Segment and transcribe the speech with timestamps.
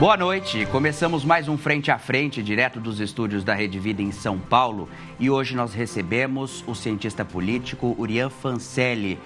[0.00, 0.64] Boa noite.
[0.72, 4.88] Começamos mais um Frente a Frente, direto dos estúdios da Rede Vida em São Paulo.
[5.18, 9.18] E hoje nós recebemos o cientista político Urian Fancelli.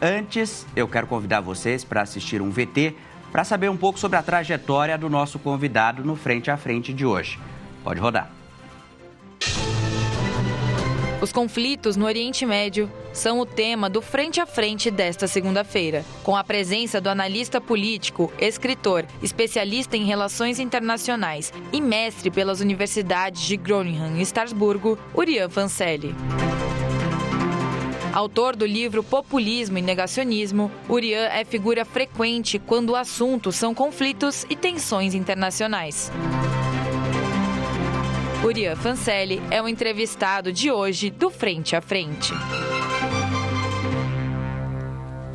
[0.00, 2.94] Antes, eu quero convidar vocês para assistir um VT
[3.32, 7.04] para saber um pouco sobre a trajetória do nosso convidado no Frente a Frente de
[7.04, 7.36] hoje.
[7.82, 8.30] Pode rodar.
[11.20, 16.36] Os conflitos no Oriente Médio são o tema do Frente a Frente desta segunda-feira, com
[16.36, 23.56] a presença do analista político, escritor, especialista em relações internacionais e mestre pelas universidades de
[23.56, 26.14] Groningen e Estrasburgo, Urian Fancelli.
[28.12, 34.44] Autor do livro Populismo e Negacionismo, Urian é figura frequente quando o assunto são conflitos
[34.50, 36.12] e tensões internacionais.
[38.44, 42.32] Urian Fancelli é o entrevistado de hoje do Frente a Frente.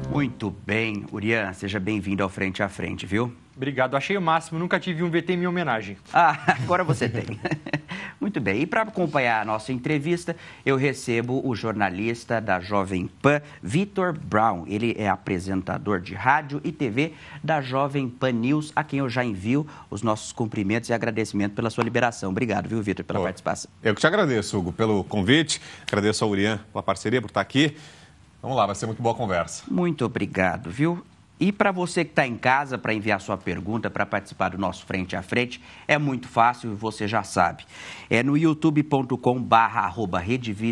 [0.10, 3.32] Muito bem, Urian, seja bem-vindo ao Frente a Frente, viu?
[3.56, 5.98] Obrigado, achei o máximo, nunca tive um VT em minha homenagem.
[6.12, 7.40] Ah, agora você tem.
[8.20, 10.36] Muito bem, e para acompanhar a nossa entrevista,
[10.66, 14.66] eu recebo o jornalista da Jovem Pan, Vitor Brown.
[14.68, 17.14] Ele é apresentador de rádio e TV
[17.44, 21.70] da Jovem Pan News, a quem eu já envio os nossos cumprimentos e agradecimento pela
[21.70, 22.32] sua liberação.
[22.32, 23.70] Obrigado, viu, Vitor, pela participação.
[23.84, 27.76] Eu que te agradeço, Hugo, pelo convite, agradeço ao Urian pela parceria, por estar aqui.
[28.42, 29.64] Vamos lá, vai ser muito boa conversa.
[29.70, 31.04] Muito obrigado, viu?
[31.42, 34.86] E para você que está em casa para enviar sua pergunta, para participar do nosso
[34.86, 37.66] Frente a Frente, é muito fácil e você já sabe.
[38.10, 39.90] É no youtube.com barra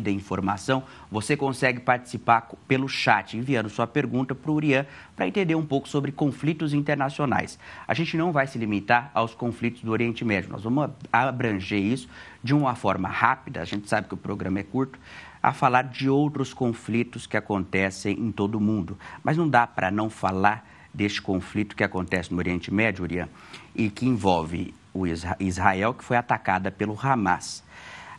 [0.10, 5.66] Informação, você consegue participar pelo chat, enviando sua pergunta para o Urian para entender um
[5.66, 7.58] pouco sobre conflitos internacionais.
[7.88, 12.10] A gente não vai se limitar aos conflitos do Oriente Médio, nós vamos abranger isso
[12.44, 15.00] de uma forma rápida, a gente sabe que o programa é curto,
[15.48, 18.98] a falar de outros conflitos que acontecem em todo o mundo.
[19.24, 23.30] Mas não dá para não falar deste conflito que acontece no Oriente Médio, Urian,
[23.74, 25.06] e que envolve o
[25.40, 27.64] Israel, que foi atacada pelo Hamas.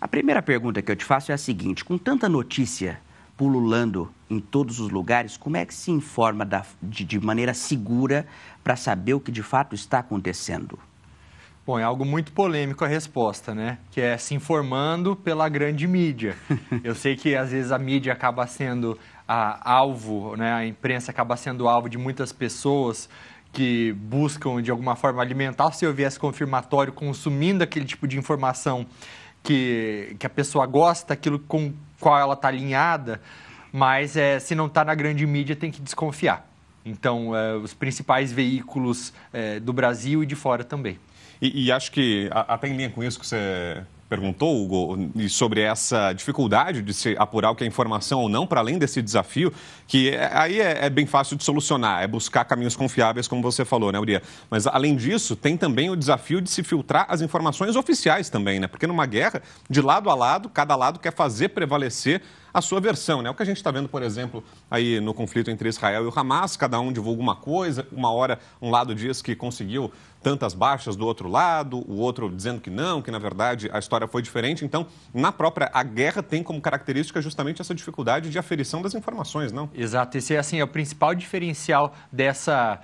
[0.01, 2.99] A primeira pergunta que eu te faço é a seguinte: com tanta notícia
[3.37, 8.27] pululando em todos os lugares, como é que se informa da, de, de maneira segura
[8.65, 10.79] para saber o que de fato está acontecendo?
[11.69, 13.77] Bom, é algo muito polêmico a resposta, né?
[13.91, 16.35] Que é se informando pela grande mídia.
[16.83, 18.99] Eu sei que às vezes a mídia acaba sendo
[19.29, 20.51] a, alvo, né?
[20.51, 23.07] A imprensa acaba sendo alvo de muitas pessoas
[23.53, 28.87] que buscam de alguma forma alimentar o seu viés confirmatório consumindo aquele tipo de informação
[29.43, 33.21] que, que a pessoa gosta, aquilo com qual ela está alinhada,
[33.71, 36.49] mas é, se não está na grande mídia tem que desconfiar.
[36.83, 40.99] Então, é, os principais veículos é, do Brasil e de fora também.
[41.41, 46.13] E, e acho que, até em linha com isso que você perguntou, Hugo, sobre essa
[46.13, 49.53] dificuldade de se apurar o que é informação ou não, para além desse desafio,
[49.87, 53.65] que é, aí é, é, bem fácil de solucionar, é buscar caminhos confiáveis, como você
[53.65, 54.23] falou, né, Uria?
[54.51, 58.67] Mas, além disso, tem também o desafio de se filtrar as informações oficiais também, né?
[58.67, 62.23] Porque numa guerra, de lado a lado, cada lado quer fazer prevalecer
[62.59, 63.31] a sua versão, né?
[63.31, 66.13] O que a gente está vendo, por exemplo, aí no conflito entre Israel e o
[66.15, 69.91] Hamas, cada um divulga uma coisa, uma hora um lado diz que conseguiu
[70.23, 74.07] tantas baixas do outro lado, o outro dizendo que não, que na verdade a história
[74.07, 74.65] foi diferente.
[74.65, 79.53] Então, na própria a guerra tem como característica justamente essa dificuldade de aferição das informações,
[79.53, 79.71] não?
[79.75, 82.81] Exato, esse é assim, é o principal diferencial dessa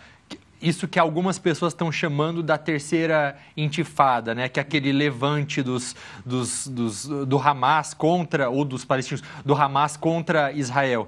[0.60, 4.48] isso que algumas pessoas estão chamando da terceira intifada, né?
[4.48, 5.94] que é aquele levante dos,
[6.25, 11.06] dos, dos, do Hamas contra, ou dos palestinos, do Hamas contra Israel.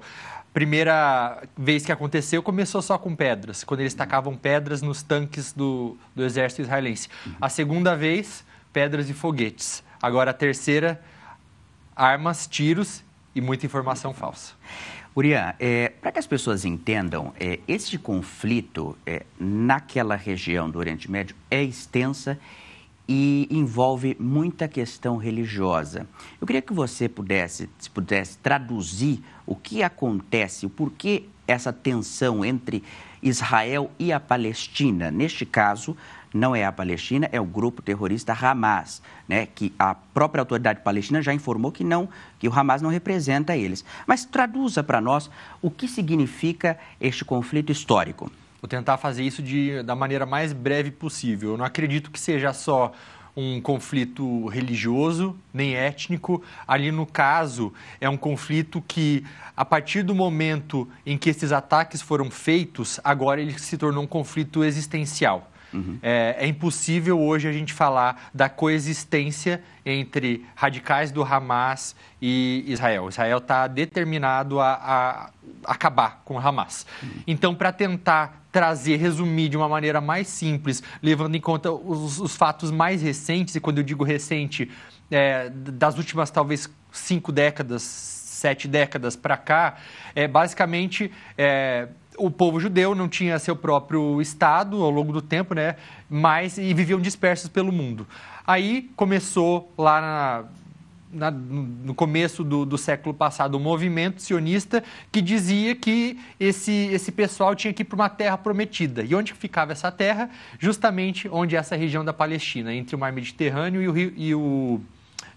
[0.53, 5.97] Primeira vez que aconteceu começou só com pedras, quando eles tacavam pedras nos tanques do,
[6.15, 7.09] do exército israelense.
[7.39, 8.43] A segunda vez,
[8.73, 9.83] pedras e foguetes.
[10.01, 11.01] Agora a terceira,
[11.95, 13.03] armas, tiros
[13.35, 14.53] e muita informação falsa.
[15.17, 21.09] Urian, é, para que as pessoas entendam, é, esse conflito é, naquela região do Oriente
[21.09, 22.37] Médio é extensa
[23.09, 26.07] e envolve muita questão religiosa.
[26.39, 32.45] Eu queria que você pudesse, se pudesse traduzir o que acontece, o porquê essa tensão
[32.45, 32.83] entre
[33.23, 35.09] Israel e a Palestina.
[35.09, 35.97] Neste caso,
[36.33, 41.21] não é a Palestina, é o grupo terrorista Hamas, né, que a própria autoridade palestina
[41.21, 42.09] já informou que não,
[42.39, 43.83] que o Hamas não representa eles.
[44.05, 45.29] Mas traduza para nós
[45.61, 48.31] o que significa este conflito histórico.
[48.61, 51.51] Vou tentar fazer isso de, da maneira mais breve possível.
[51.51, 52.91] Eu não acredito que seja só
[53.37, 56.43] um conflito religioso nem étnico.
[56.67, 57.71] Ali, no caso,
[58.01, 59.23] é um conflito que,
[59.55, 64.07] a partir do momento em que esses ataques foram feitos, agora ele se tornou um
[64.07, 65.51] conflito existencial.
[65.73, 65.99] Uhum.
[66.01, 73.09] É, é, impossível hoje a gente falar da coexistência entre radicais do Hamas e Israel.
[73.09, 75.29] Israel está determinado a, a,
[75.65, 76.85] acabar com o Hamas.
[77.25, 82.35] Então, para tentar trazer, resumir de uma maneira mais simples, levando em conta os, os
[82.35, 84.71] fatos mais recentes, e quando eu digo recente,
[85.11, 89.77] é, das últimas talvez cinco décadas, sete décadas para cá,
[90.15, 91.87] é, basicamente é,
[92.17, 95.75] o povo judeu não tinha seu próprio Estado ao longo do tempo, né?
[96.09, 98.07] Mas, e viviam dispersos pelo mundo.
[98.45, 100.45] Aí começou lá na,
[101.11, 107.11] na, no começo do, do, século passado, um movimento sionista que dizia que esse, esse
[107.11, 109.03] pessoal tinha que ir para uma terra prometida.
[109.03, 110.29] E onde ficava essa terra?
[110.59, 114.35] Justamente onde é essa região da Palestina, entre o mar Mediterrâneo e o Rio, e
[114.35, 114.81] o,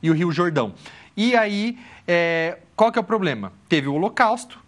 [0.02, 0.74] e o rio Jordão.
[1.16, 1.78] E aí,
[2.12, 3.52] é, qual que é o problema?
[3.68, 4.58] Teve o Holocausto,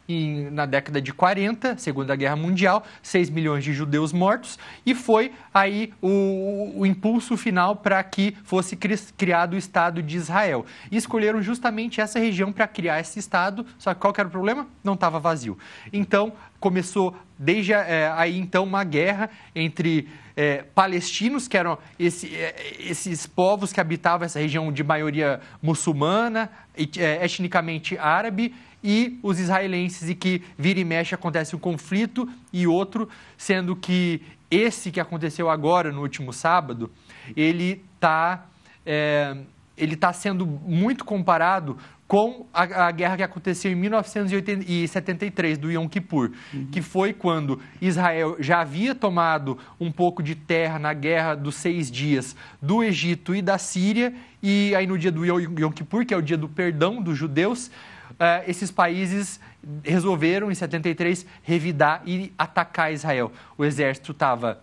[0.53, 5.93] na década de 40, Segunda Guerra Mundial, 6 milhões de judeus mortos, e foi aí
[6.01, 10.65] o, o impulso final para que fosse criado o Estado de Israel.
[10.89, 14.33] E escolheram justamente essa região para criar esse Estado, só que qual que era o
[14.33, 14.69] problema?
[14.85, 15.59] Não estava vazio.
[15.93, 22.55] Então, começou desde é, aí então uma guerra entre é, palestinos, que eram esse, é,
[22.79, 28.55] esses povos que habitavam essa região de maioria muçulmana, etnicamente árabe,
[28.85, 34.21] e os israelenses, e que vira e mexe acontece um conflito e outro, sendo que
[34.51, 36.91] esse que aconteceu agora, no último sábado,
[37.37, 38.47] ele está
[38.85, 39.37] é,
[39.77, 41.79] ele tá sendo muito comparado
[42.13, 46.67] com a, a, guerra que aconteceu em 1973, do Yom Kippur, uhum.
[46.71, 51.91] que foi quando Israel já havia tomado um pouco de terra na guerra dos seis
[51.91, 54.13] dias do Egito e da Síria,
[54.43, 57.69] e aí no dia do Yom Kippur, que é o dia do perdão dos judeus,
[57.69, 59.41] uh, esses países
[59.83, 63.33] resolveram, em 73, revidar e atacar Israel.
[63.57, 64.61] O exército estava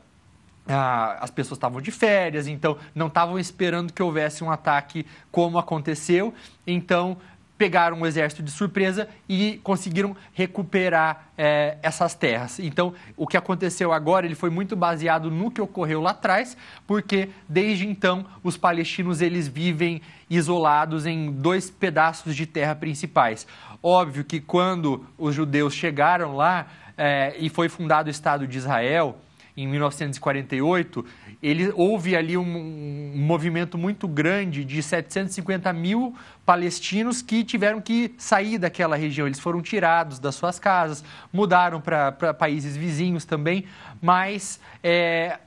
[0.69, 5.57] ah, as pessoas estavam de férias, então não estavam esperando que houvesse um ataque como
[5.57, 6.31] aconteceu.
[6.67, 7.17] Então
[7.59, 12.57] pegaram o exército de surpresa e conseguiram recuperar é, essas terras.
[12.57, 16.55] Então, o que aconteceu agora ele foi muito baseado no que ocorreu lá atrás,
[16.87, 23.45] porque desde então os palestinos eles vivem isolados em dois pedaços de terra principais.
[23.83, 26.65] Óbvio que quando os judeus chegaram lá
[26.97, 29.17] é, e foi fundado o Estado de Israel
[29.57, 31.05] em 1948,
[31.41, 36.15] ele, houve ali um, um, movimento muito grande de 750 mil
[36.45, 39.25] palestinos que tiveram que sair daquela região.
[39.25, 43.65] Eles foram tirados das suas casas, mudaram para países vizinhos também,
[44.01, 45.39] mas é,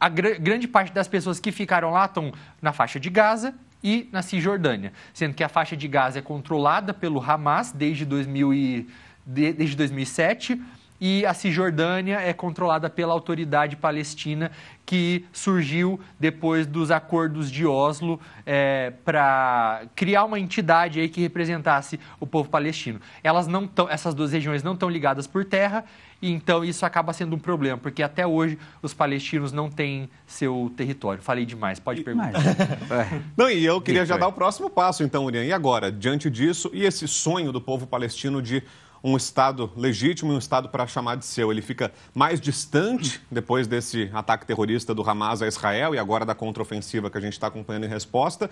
[0.00, 2.32] a gr grande parte das pessoas que ficaram lá estão
[2.62, 6.94] na faixa de Gaza e na Cisjordânia, sendo que a faixa de Gaza é controlada
[6.94, 8.88] pelo Hamas desde, 2000 e,
[9.26, 10.58] de, desde 2007
[11.00, 14.50] e a Cisjordânia é controlada pela autoridade palestina
[14.86, 21.98] que surgiu depois dos acordos de Oslo é, para criar uma entidade aí que representasse
[22.20, 23.00] o povo palestino.
[23.22, 25.84] Elas não tão, essas duas regiões não estão ligadas por terra,
[26.20, 30.72] e então isso acaba sendo um problema, porque até hoje os palestinos não têm seu
[30.76, 31.22] território.
[31.22, 32.32] Falei demais, pode perguntar.
[32.90, 33.20] é.
[33.36, 35.44] Não, e eu queria já dar o próximo passo, então, Urian.
[35.44, 38.62] E agora, diante disso, e esse sonho do povo palestino de
[39.04, 41.52] um Estado legítimo e um Estado para chamar de seu.
[41.52, 46.34] Ele fica mais distante depois desse ataque terrorista do Hamas a Israel e agora da
[46.34, 48.50] contraofensiva que a gente está acompanhando em resposta.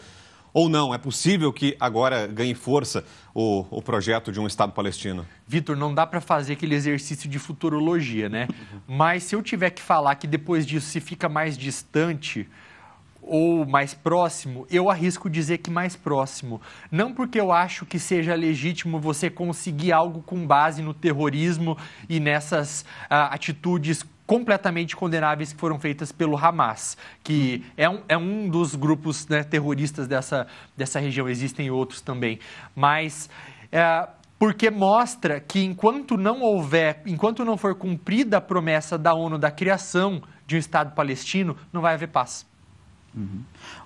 [0.53, 0.93] Ou não?
[0.93, 3.03] É possível que agora ganhe força
[3.35, 5.27] o, o projeto de um Estado palestino?
[5.47, 8.47] Vitor, não dá para fazer aquele exercício de futurologia, né?
[8.87, 12.47] Mas se eu tiver que falar que depois disso se fica mais distante,
[13.23, 16.61] ou mais próximo, eu arrisco dizer que mais próximo.
[16.91, 22.19] Não porque eu acho que seja legítimo você conseguir algo com base no terrorismo e
[22.19, 28.49] nessas uh, atitudes completamente condenáveis que foram feitas pelo Hamas, que é um, é um
[28.49, 32.39] dos grupos né, terroristas dessa, dessa região, existem outros também.
[32.75, 33.31] Mas.
[33.73, 39.39] Uh, porque mostra que enquanto não houver, enquanto não for cumprida a promessa da ONU
[39.39, 42.45] da criação de um Estado palestino, não vai haver paz.
[43.15, 43.43] Uhum.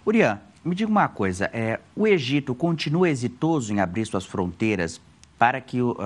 [0.07, 5.01] Urian, me diga uma coisa: é, o Egito continua exitoso em abrir suas fronteiras
[5.39, 5.97] para que uh,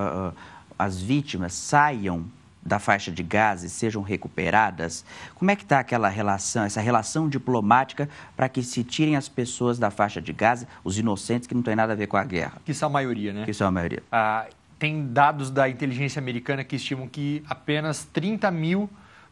[0.79, 2.25] as vítimas saiam
[2.63, 5.05] da faixa de Gaza e sejam recuperadas?
[5.35, 9.79] Como é que está aquela relação, essa relação diplomática para que se tirem as pessoas
[9.79, 12.61] da faixa de Gaza, os inocentes que não têm nada a ver com a guerra?
[12.65, 13.45] Que são a maioria, né?
[13.45, 14.03] Que são a maioria.
[14.13, 14.47] Ah,
[14.79, 18.89] tem dados da inteligência americana que estimam que apenas 30 mil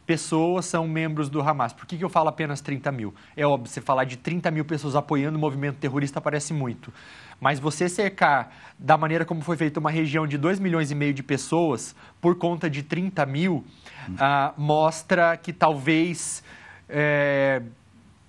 [0.09, 1.71] pessoas são membros do Hamas.
[1.71, 3.13] Por que, que eu falo apenas 30 mil?
[3.37, 6.91] É óbvio, você falar de 30 mil pessoas apoiando o movimento terrorista parece muito.
[7.39, 11.13] Mas você cercar, da maneira como foi feita, uma região de 2 milhões e meio
[11.13, 13.63] de pessoas por conta de 30 mil,
[14.09, 16.43] uh, mostra que talvez
[16.89, 17.61] é,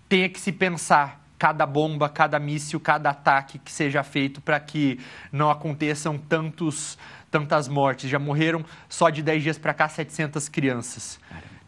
[0.06, 5.00] tenha que se pensar cada bomba, cada míssil, cada ataque que seja feito para que
[5.32, 6.99] não aconteçam tantos,
[7.30, 8.10] tantas mortes.
[8.10, 11.18] Já morreram só de 10 dias para cá 700 crianças.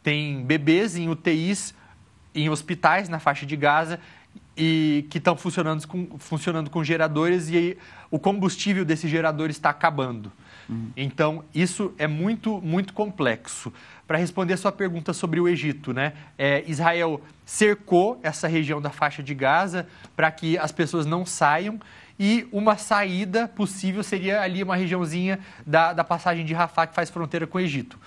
[0.03, 1.75] Tem bebês em UTIs,
[2.35, 4.01] em hospitais na faixa de Gaza
[4.57, 7.77] e que estão funcionando com, funcionando com geradores e
[8.11, 10.31] o combustível desses geradores está acabando.
[10.69, 10.91] Uhum.
[10.97, 13.73] Então, isso é muito, muito complexo.
[14.07, 16.13] Para responder a sua pergunta sobre o Egito, né?
[16.37, 21.81] É, Israel cercou essa região da faixa de Gaza para que as pessoas não saiam
[22.19, 27.11] e uma saída possível seria ali uma regiãozinha da, da passagem de Rafah que faz
[27.11, 27.99] fronteira com o Egito.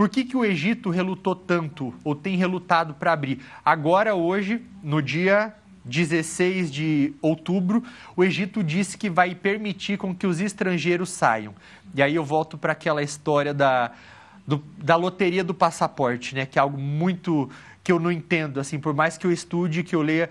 [0.00, 3.38] Por que, que o Egito relutou tanto ou tem relutado para abrir?
[3.62, 5.54] Agora, hoje, no dia
[5.84, 7.84] 16 de outubro,
[8.16, 11.54] o Egito disse que vai permitir com que os estrangeiros saiam.
[11.94, 13.92] E aí eu volto para aquela história da,
[14.46, 16.46] do, da loteria do passaporte, né?
[16.46, 17.50] Que é algo muito
[17.84, 20.30] que eu não entendo, assim, por mais que eu estude, que eu leia,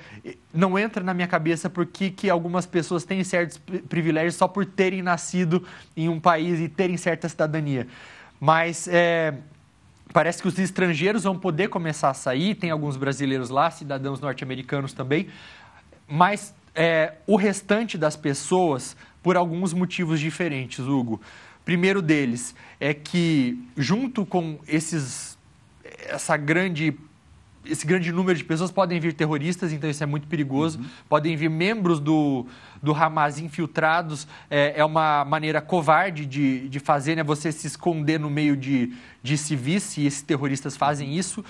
[0.52, 5.04] não entra na minha cabeça porque que algumas pessoas têm certos privilégios só por terem
[5.04, 5.64] nascido
[5.96, 7.86] em um país e terem certa cidadania.
[8.40, 9.34] Mas é,
[10.12, 14.92] Parece que os estrangeiros vão poder começar a sair, tem alguns brasileiros lá, cidadãos norte-americanos
[14.92, 15.28] também,
[16.08, 21.22] mas é, o restante das pessoas, por alguns motivos diferentes, Hugo.
[21.64, 25.38] Primeiro deles é que, junto com esses,
[26.08, 26.98] essa grande
[27.66, 30.80] esse grande número de pessoas podem vir terroristas, então isso é muito perigoso.
[30.80, 30.86] Uhum.
[31.08, 32.46] Podem vir membros do,
[32.82, 34.28] do Hamas infiltrados.
[34.50, 37.24] É, é uma maneira covarde de, de fazer, né?
[37.24, 41.44] Você se esconder no meio de, de civis, e esses terroristas fazem isso.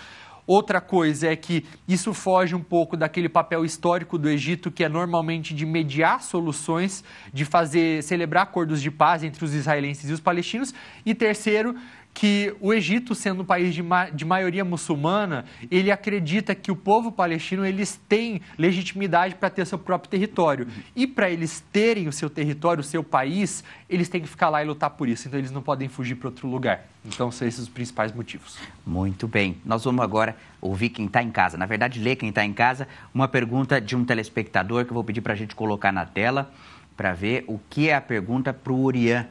[0.50, 4.90] Outra coisa é que isso foge um pouco daquele papel histórico do Egito, que é
[4.90, 10.20] normalmente de mediar soluções, de fazer celebrar acordos de paz entre os israelenses e os
[10.20, 10.74] palestinos.
[11.06, 11.76] E terceiro,
[12.14, 16.76] que o Egito, sendo um país de, ma de maioria muçulmana, ele acredita que o
[16.76, 20.68] povo palestino eles têm legitimidade para ter seu próprio território.
[20.96, 24.62] E para eles terem o seu território, o seu país, eles têm que ficar lá
[24.62, 25.28] e lutar por isso.
[25.28, 26.86] Então eles não podem fugir para outro lugar.
[27.06, 28.58] Então são esses os principais motivos.
[28.86, 29.58] Muito bem.
[29.64, 31.58] Nós vamos agora ouvir quem está em casa.
[31.58, 32.88] Na verdade, ler quem está em casa.
[33.14, 36.52] Uma pergunta de um telespectador que eu vou pedir para a gente colocar na tela
[36.98, 39.26] para ver o que é a pergunta para o Urian.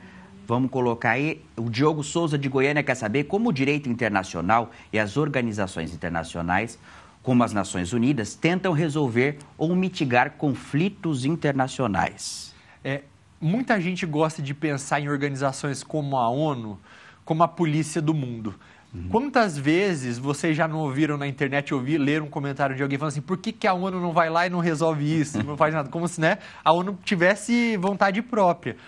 [0.48, 1.44] Vamos colocar aí.
[1.58, 6.78] O Diogo Souza de Goiânia quer saber como o direito internacional e as organizações internacionais,
[7.22, 12.54] como as Nações Unidas, tentam resolver ou mitigar conflitos internacionais.
[12.82, 13.02] É,
[13.38, 16.80] muita gente gosta de pensar em organizações como a ONU
[17.26, 18.54] como a polícia do mundo.
[18.94, 19.08] Uhum.
[19.10, 23.12] Quantas vezes vocês já não ouviram na internet ouvir, ler um comentário de alguém falando
[23.12, 25.74] assim, por que, que a ONU não vai lá e não resolve isso, não faz
[25.74, 25.90] nada?
[25.90, 28.78] Como se né, a ONU tivesse vontade própria.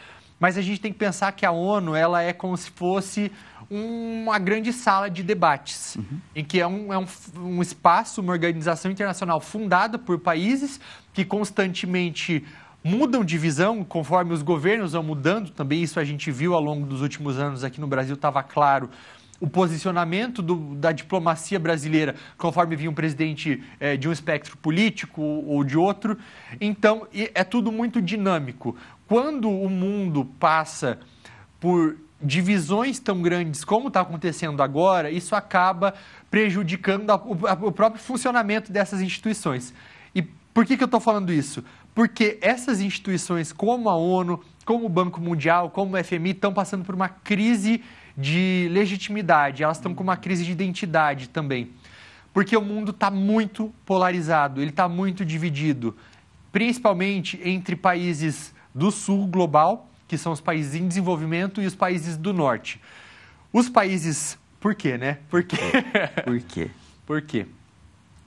[0.40, 3.30] Mas a gente tem que pensar que a ONU ela é como se fosse
[3.70, 6.18] uma grande sala de debates, uhum.
[6.34, 7.06] em que é, um, é um,
[7.36, 10.80] um espaço, uma organização internacional fundada por países
[11.12, 12.44] que constantemente
[12.82, 15.50] mudam de visão conforme os governos vão mudando.
[15.50, 18.90] Também isso a gente viu ao longo dos últimos anos aqui no Brasil, estava claro
[19.40, 25.22] o posicionamento do, da diplomacia brasileira conforme vinha um presidente é, de um espectro político
[25.22, 26.18] ou de outro.
[26.60, 28.76] Então, é tudo muito dinâmico.
[29.10, 31.00] Quando o mundo passa
[31.58, 35.94] por divisões tão grandes como está acontecendo agora, isso acaba
[36.30, 39.74] prejudicando a, a, o próprio funcionamento dessas instituições.
[40.14, 41.64] E por que, que eu estou falando isso?
[41.92, 46.84] Porque essas instituições, como a ONU, como o Banco Mundial, como o FMI, estão passando
[46.84, 47.82] por uma crise
[48.16, 51.72] de legitimidade, elas estão com uma crise de identidade também.
[52.32, 55.96] Porque o mundo está muito polarizado, ele está muito dividido,
[56.52, 62.16] principalmente entre países do sul global, que são os países em desenvolvimento, e os países
[62.16, 62.80] do norte.
[63.52, 64.38] Os países.
[64.58, 65.18] Por quê, né?
[65.28, 65.56] Por quê?
[66.24, 66.70] Por quê?
[67.06, 67.46] Por quê?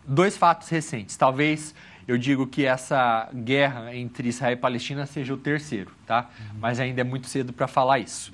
[0.06, 1.16] Dois fatos recentes.
[1.16, 1.74] Talvez
[2.08, 6.30] eu digo que essa guerra entre Israel e Palestina seja o terceiro, tá?
[6.40, 6.60] Uhum.
[6.60, 8.34] Mas ainda é muito cedo para falar isso.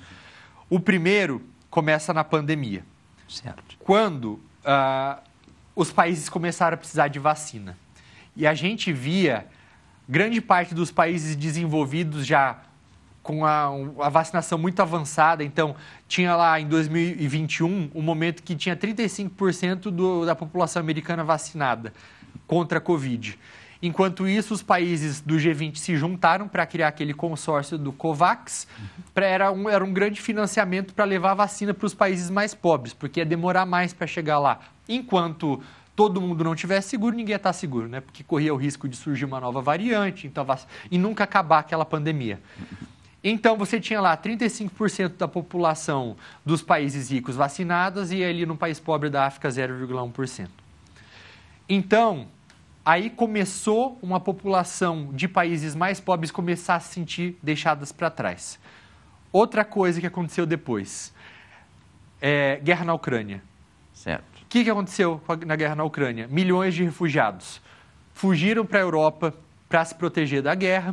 [0.68, 2.84] O primeiro começa na pandemia.
[3.28, 3.76] Certo.
[3.78, 5.20] Quando uh,
[5.74, 7.76] os países começaram a precisar de vacina.
[8.36, 9.46] E a gente via
[10.10, 12.58] grande parte dos países desenvolvidos já
[13.22, 13.68] com a,
[14.00, 15.44] a, vacinação muito avançada.
[15.44, 15.76] Então,
[16.08, 21.92] tinha lá em 2021 um momento que tinha 35% do, da população americana vacinada
[22.44, 23.38] contra a Covid.
[23.80, 28.66] Enquanto isso, os países do G20 se juntaram para criar aquele consórcio do COVAX.
[29.14, 32.52] Pra, era, um, era um grande financiamento para levar a vacina para os países mais
[32.52, 34.58] pobres, porque ia demorar mais para chegar lá.
[34.88, 35.62] Enquanto
[36.00, 38.00] todo mundo não tivesse seguro, ninguém ia estar seguro, né?
[38.00, 40.46] Porque corria o risco de surgir uma nova variante então,
[40.90, 42.40] e nunca acabar aquela pandemia.
[43.22, 48.80] Então, você tinha lá 35% da população dos países ricos vacinadas e ali no país
[48.80, 50.48] pobre da África 0,1%.
[51.68, 52.28] Então,
[52.82, 58.58] aí começou uma população de países mais pobres começar a se sentir deixadas para trás.
[59.30, 61.12] Outra coisa que aconteceu depois,
[62.22, 63.42] é, guerra na Ucrânia.
[63.92, 64.29] Certo.
[64.50, 66.26] Que, que aconteceu na guerra na Ucrânia?
[66.28, 67.60] Milhões de refugiados
[68.12, 69.32] fugiram para a Europa
[69.68, 70.92] para se proteger da guerra.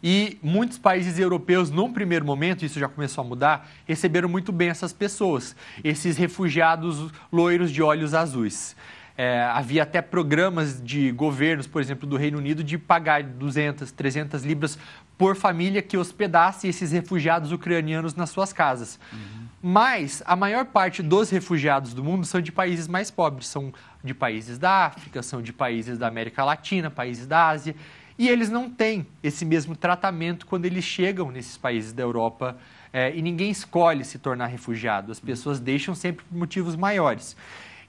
[0.00, 4.68] E muitos países europeus, num primeiro momento, isso já começou a mudar, receberam muito bem
[4.68, 8.76] essas pessoas, esses refugiados loiros de olhos azuis.
[9.18, 14.44] É, havia até programas de governos, por exemplo, do Reino Unido, de pagar 200, 300
[14.44, 14.78] libras
[15.18, 19.00] por família que hospedasse esses refugiados ucranianos nas suas casas.
[19.12, 19.45] Uhum.
[19.68, 24.14] Mas a maior parte dos refugiados do mundo são de países mais pobres, são de
[24.14, 27.74] países da África, são de países da América Latina, países da Ásia,
[28.16, 32.56] e eles não têm esse mesmo tratamento quando eles chegam nesses países da Europa.
[32.92, 37.36] É, e ninguém escolhe se tornar refugiado, as pessoas deixam sempre por motivos maiores.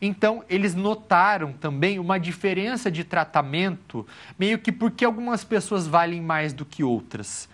[0.01, 4.03] Então, eles notaram também uma diferença de tratamento,
[4.39, 7.47] meio que porque algumas pessoas valem mais do que outras.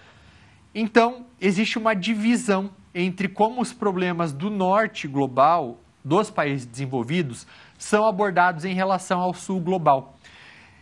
[0.73, 7.47] Então, existe uma divisão entre como os problemas do norte global, dos países desenvolvidos,
[7.77, 10.17] são abordados em relação ao sul global.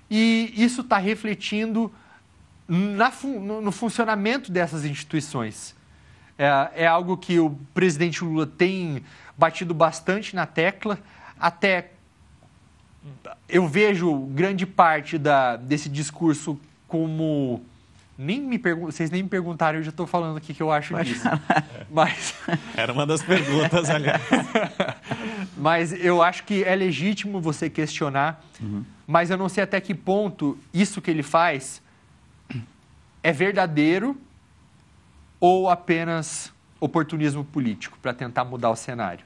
[0.10, 1.92] E isso está refletindo
[2.68, 3.12] na,
[3.62, 5.76] no funcionamento dessas instituições.
[6.38, 9.04] É, é algo que o presidente Lula tem
[9.38, 11.00] batido bastante na tecla
[11.42, 11.90] até
[13.50, 17.66] eu vejo grande parte da, desse discurso como
[18.22, 20.94] nem me pergun vocês nem me perguntaram, eu já estou falando aqui que eu acho
[20.94, 21.28] Pode disso.
[21.90, 22.36] Mas
[22.78, 24.22] era uma das perguntas, aliás.
[25.58, 28.84] mas eu acho que é legítimo você questionar, uhum.
[29.06, 31.82] mas eu não sei até que ponto isso que ele faz
[33.22, 34.16] é verdadeiro
[35.40, 39.26] ou apenas oportunismo político para tentar mudar o cenário.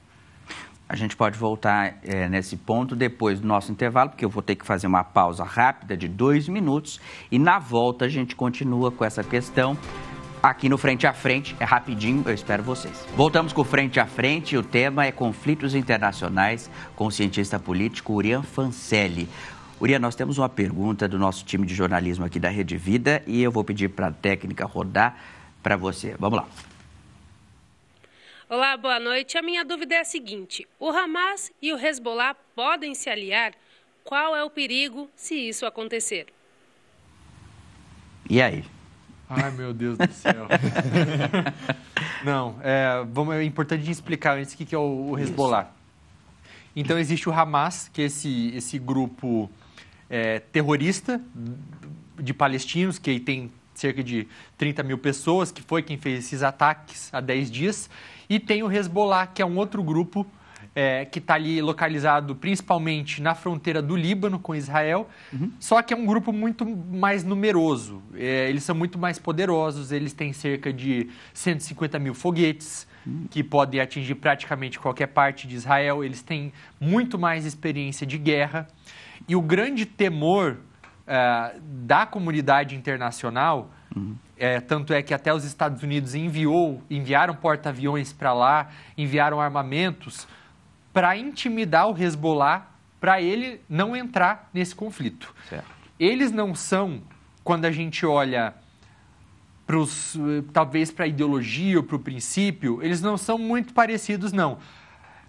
[0.88, 4.54] A gente pode voltar é, nesse ponto depois do nosso intervalo, porque eu vou ter
[4.54, 7.00] que fazer uma pausa rápida de dois minutos
[7.30, 9.76] e na volta a gente continua com essa questão
[10.40, 11.56] aqui no Frente a Frente.
[11.58, 13.04] É rapidinho, eu espero vocês.
[13.16, 14.56] Voltamos com o Frente a Frente.
[14.56, 19.28] O tema é conflitos internacionais com o cientista político Urian Fancelli.
[19.80, 23.42] Urian, nós temos uma pergunta do nosso time de jornalismo aqui da Rede Vida e
[23.42, 25.16] eu vou pedir para a técnica rodar
[25.62, 26.14] para você.
[26.18, 26.75] Vamos lá.
[28.48, 29.36] Olá, boa noite.
[29.36, 33.52] A minha dúvida é a seguinte: o Hamas e o Hezbollah podem se aliar?
[34.04, 36.26] Qual é o perigo se isso acontecer?
[38.30, 38.64] E aí?
[39.28, 40.46] Ai, meu Deus do céu.
[42.24, 45.62] Não, é, vamos, é importante explicar antes o que é o, o Hezbollah.
[45.62, 45.70] Isso.
[46.76, 49.50] Então, existe o Hamas, que é esse, esse grupo
[50.08, 51.20] é, terrorista
[52.16, 54.26] de palestinos, que tem cerca de
[54.58, 57.90] 30 mil pessoas, que foi quem fez esses ataques há 10 dias.
[58.28, 60.26] E tem o Hezbollah, que é um outro grupo
[60.76, 65.50] é, que está ali localizado principalmente na fronteira do Líbano com Israel, uhum.
[65.58, 68.02] só que é um grupo muito mais numeroso.
[68.14, 73.26] É, eles são muito mais poderosos, eles têm cerca de 150 mil foguetes uhum.
[73.30, 76.04] que podem atingir praticamente qualquer parte de Israel.
[76.04, 78.68] Eles têm muito mais experiência de guerra.
[79.26, 80.58] E o grande temor
[81.06, 84.16] uh, da comunidade internacional uhum.
[84.38, 90.28] É, tanto é que até os Estados Unidos enviou, enviaram porta-aviões para lá, enviaram armamentos
[90.92, 92.66] para intimidar o Hezbollah
[93.00, 95.34] para ele não entrar nesse conflito.
[95.48, 95.66] Certo.
[95.98, 97.00] Eles não são,
[97.42, 98.54] quando a gente olha
[99.66, 100.16] pros,
[100.52, 104.58] talvez para a ideologia ou para o princípio, eles não são muito parecidos, não.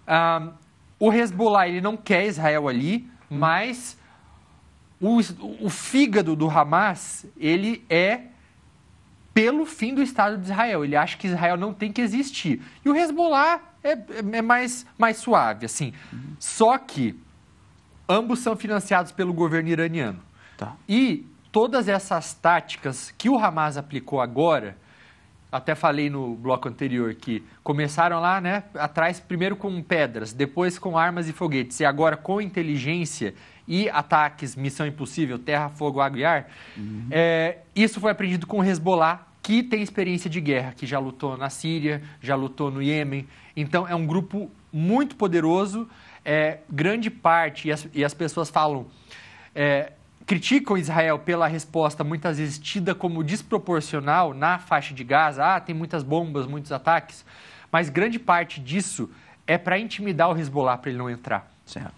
[0.06, 0.52] Ah,
[0.98, 3.38] o Hezbollah ele não quer Israel ali, hum.
[3.38, 3.97] mas
[5.00, 5.18] o,
[5.60, 8.22] o fígado do Hamas ele é
[9.32, 10.84] pelo fim do Estado de Israel.
[10.84, 12.60] Ele acha que Israel não tem que existir.
[12.84, 13.96] E o Hezbollah é,
[14.32, 15.92] é mais, mais suave, assim.
[16.12, 16.34] Uhum.
[16.40, 17.14] Só que
[18.08, 20.20] ambos são financiados pelo governo iraniano.
[20.56, 20.74] Tá.
[20.88, 24.76] E todas essas táticas que o Hamas aplicou agora,
[25.50, 30.96] até falei no bloco anterior que começaram lá, né, atrás primeiro com pedras, depois com
[30.98, 33.34] armas e foguetes e agora com inteligência
[33.66, 36.50] e ataques, missão impossível, terra, fogo, água e ar.
[36.76, 37.06] Uhum.
[37.10, 41.36] É, isso foi aprendido com o Hezbollah que tem experiência de guerra, que já lutou
[41.36, 43.26] na Síria, já lutou no Iêmen.
[43.56, 45.88] Então, é um grupo muito poderoso.
[46.22, 48.86] É, grande parte, e as, e as pessoas falam,
[49.54, 49.92] é,
[50.28, 55.42] criticam Israel pela resposta muitas vezes tida como desproporcional na faixa de Gaza.
[55.42, 57.24] Ah, tem muitas bombas, muitos ataques.
[57.72, 59.10] Mas grande parte disso
[59.46, 61.50] é para intimidar o Hezbollah para ele não entrar.
[61.64, 61.94] Certo.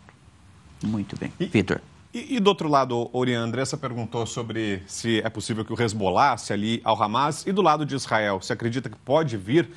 [0.81, 1.33] Muito bem.
[1.41, 1.81] Vitor.
[2.15, 6.37] E, e, do outro lado, Oriana Andressa perguntou sobre se é possível que o Hezbollah
[6.37, 7.45] se ali ao Hamas.
[7.49, 9.69] E do lado de Israel, se acredita que pode vir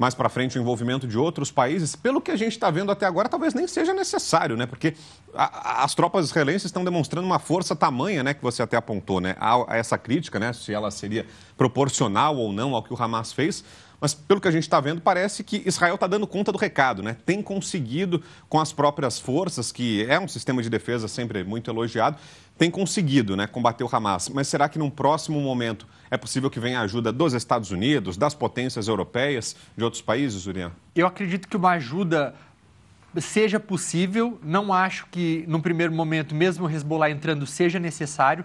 [0.00, 1.94] mais para frente o envolvimento de outros países.
[1.94, 4.64] Pelo que a gente está vendo até agora, talvez nem seja necessário, né?
[4.64, 4.94] Porque
[5.34, 8.32] a, as tropas israelenses estão demonstrando uma força tamanha, né?
[8.32, 9.36] Que você até apontou, né?
[9.38, 10.54] A, a essa crítica, né?
[10.54, 13.62] Se ela seria proporcional ou não ao que o Hamas fez.
[14.00, 17.02] Mas, pelo que a gente está vendo, parece que Israel está dando conta do recado,
[17.02, 17.18] né?
[17.26, 22.16] Tem conseguido, com as próprias forças, que é um sistema de defesa sempre muito elogiado,
[22.60, 24.28] tem conseguido né, combater o Hamas.
[24.28, 28.18] Mas será que num próximo momento é possível que venha a ajuda dos Estados Unidos,
[28.18, 30.70] das potências europeias, de outros países, Urian?
[30.94, 32.34] Eu acredito que uma ajuda
[33.16, 34.38] seja possível.
[34.42, 38.44] Não acho que, num primeiro momento, mesmo o Hezbollah entrando, seja necessário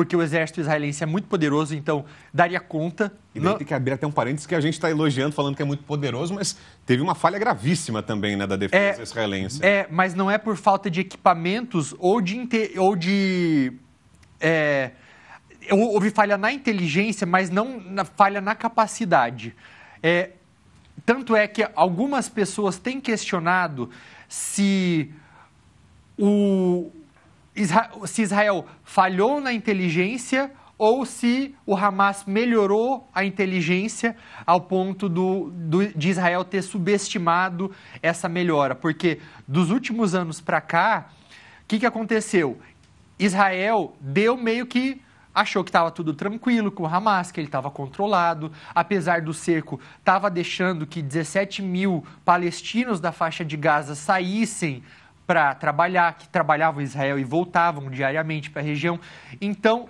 [0.00, 3.12] porque o exército israelense é muito poderoso, então daria conta.
[3.34, 5.60] E daí tem que abrir até um parênteses que a gente está elogiando, falando que
[5.60, 9.62] é muito poderoso, mas teve uma falha gravíssima também né, da defesa é, israelense.
[9.62, 12.48] É, mas não é por falta de equipamentos ou de.
[12.78, 13.74] Ou de
[14.40, 14.92] é,
[15.70, 19.54] houve falha na inteligência, mas não na falha na capacidade.
[20.02, 20.30] É,
[21.04, 23.90] tanto é que algumas pessoas têm questionado
[24.26, 25.12] se
[26.18, 26.90] o,
[28.06, 35.50] se Israel falhou na inteligência ou se o Hamas melhorou a inteligência ao ponto do,
[35.50, 37.70] do, de Israel ter subestimado
[38.02, 38.74] essa melhora.
[38.74, 41.10] Porque dos últimos anos para cá,
[41.64, 42.58] o que, que aconteceu?
[43.18, 45.02] Israel deu meio que
[45.34, 49.78] achou que estava tudo tranquilo com o Hamas, que ele estava controlado, apesar do cerco,
[49.98, 54.82] estava deixando que 17 mil palestinos da faixa de Gaza saíssem
[55.30, 58.98] para trabalhar, que trabalhavam em Israel e voltavam diariamente para a região.
[59.40, 59.88] Então,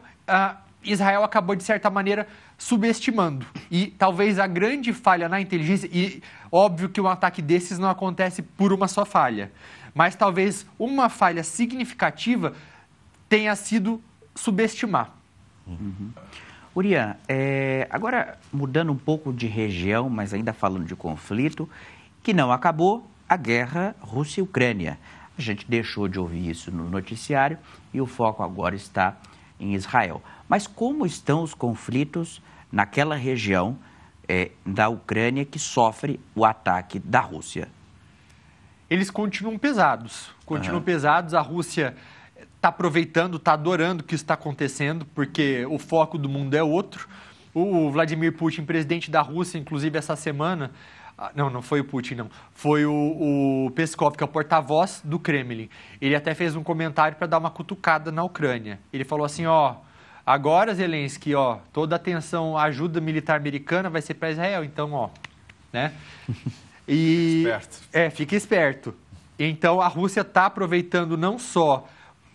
[0.85, 3.47] Israel acabou, de certa maneira, subestimando.
[3.71, 6.23] E talvez a grande falha na inteligência, e
[6.53, 9.51] óbvio que um ataque desses não acontece por uma só falha,
[9.95, 12.53] mas talvez uma falha significativa
[13.27, 13.99] tenha sido
[14.35, 15.11] subestimar.
[15.67, 16.11] Uhum.
[16.77, 21.67] Urian, é, agora mudando um pouco de região, mas ainda falando de conflito,
[22.23, 24.99] que não acabou, a guerra Rússia-Ucrânia.
[25.41, 27.57] A gente deixou de ouvir isso no noticiário
[27.95, 29.17] e o foco agora está
[29.59, 30.23] em Israel.
[30.47, 33.79] Mas como estão os conflitos naquela região
[34.29, 37.69] é, da Ucrânia que sofre o ataque da Rússia?
[38.91, 40.31] Eles continuam pesados.
[40.45, 40.85] Continuam uhum.
[40.85, 41.33] pesados.
[41.33, 41.97] A Rússia
[42.37, 47.09] está aproveitando, está adorando o que está acontecendo, porque o foco do mundo é outro.
[47.55, 50.71] O Vladimir Putin, presidente da Rússia, inclusive essa semana,
[51.35, 52.31] não, não foi o Putin, não.
[52.53, 55.69] Foi o, o Peskov, que é o porta-voz do Kremlin.
[56.01, 58.79] Ele até fez um comentário para dar uma cutucada na Ucrânia.
[58.93, 59.77] Ele falou assim, ó,
[60.25, 64.93] agora, Zelensky, ó, toda a atenção, a ajuda militar americana vai ser para Israel, então,
[64.93, 65.11] ó,
[65.73, 65.93] né?
[66.93, 67.79] E, esperto.
[67.93, 68.95] É, fica esperto.
[69.39, 71.87] Então, a Rússia está aproveitando não só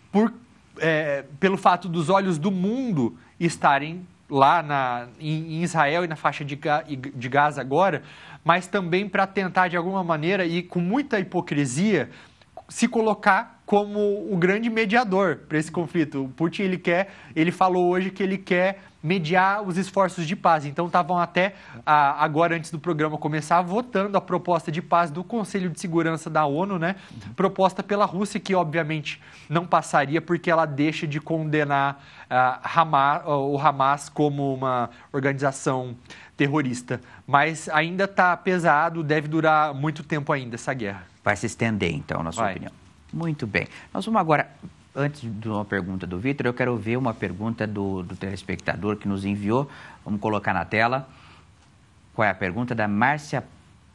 [0.09, 0.33] por,
[0.77, 6.15] é, pelo fato dos olhos do mundo estarem lá na, em, em Israel e na
[6.15, 8.01] faixa de, de Gaza agora,
[8.45, 12.12] mas também para tentar, de alguma maneira, e com muita hipocrisia,
[12.69, 16.25] se colocar como o grande mediador para esse conflito.
[16.25, 20.65] O Putin ele quer, ele falou hoje que ele quer mediar os esforços de paz.
[20.65, 21.53] Então estavam até
[21.85, 26.43] agora antes do programa começar votando a proposta de paz do Conselho de Segurança da
[26.45, 26.95] ONU, né?
[27.35, 33.59] Proposta pela Rússia que obviamente não passaria porque ela deixa de condenar uh, Hamas, o
[33.59, 35.95] Hamas como uma organização
[36.35, 36.99] terrorista.
[37.27, 41.03] Mas ainda está pesado, deve durar muito tempo ainda essa guerra.
[41.23, 42.53] Vai se estender, então, na sua Vai.
[42.53, 42.71] opinião.
[43.13, 43.67] Muito bem.
[43.93, 44.49] Nós vamos agora,
[44.95, 49.08] antes de uma pergunta do Vitor, eu quero ver uma pergunta do, do telespectador que
[49.08, 49.69] nos enviou.
[50.03, 51.08] Vamos colocar na tela.
[52.13, 52.73] Qual é a pergunta?
[52.73, 53.43] Da Márcia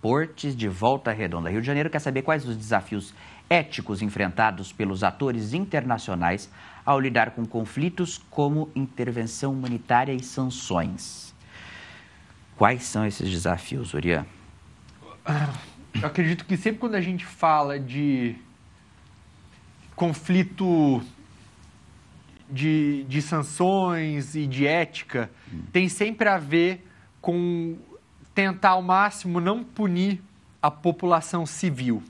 [0.03, 1.89] Portes, de Volta Redonda, Rio de Janeiro.
[1.89, 3.15] Quer saber quais os desafios
[3.49, 6.51] éticos enfrentados pelos atores internacionais
[6.85, 11.35] ao lidar com conflitos como intervenção humanitária e sanções.
[12.57, 14.27] Quais são esses desafios, Urian?
[15.95, 18.37] Eu acredito que sempre quando a gente fala de
[20.01, 21.03] conflito
[22.51, 25.31] de, de sanções e de ética,
[25.75, 26.89] tem sempre a ver
[27.21, 27.77] com
[28.35, 30.23] tentar ao máximo não punir
[30.63, 32.03] a população civil.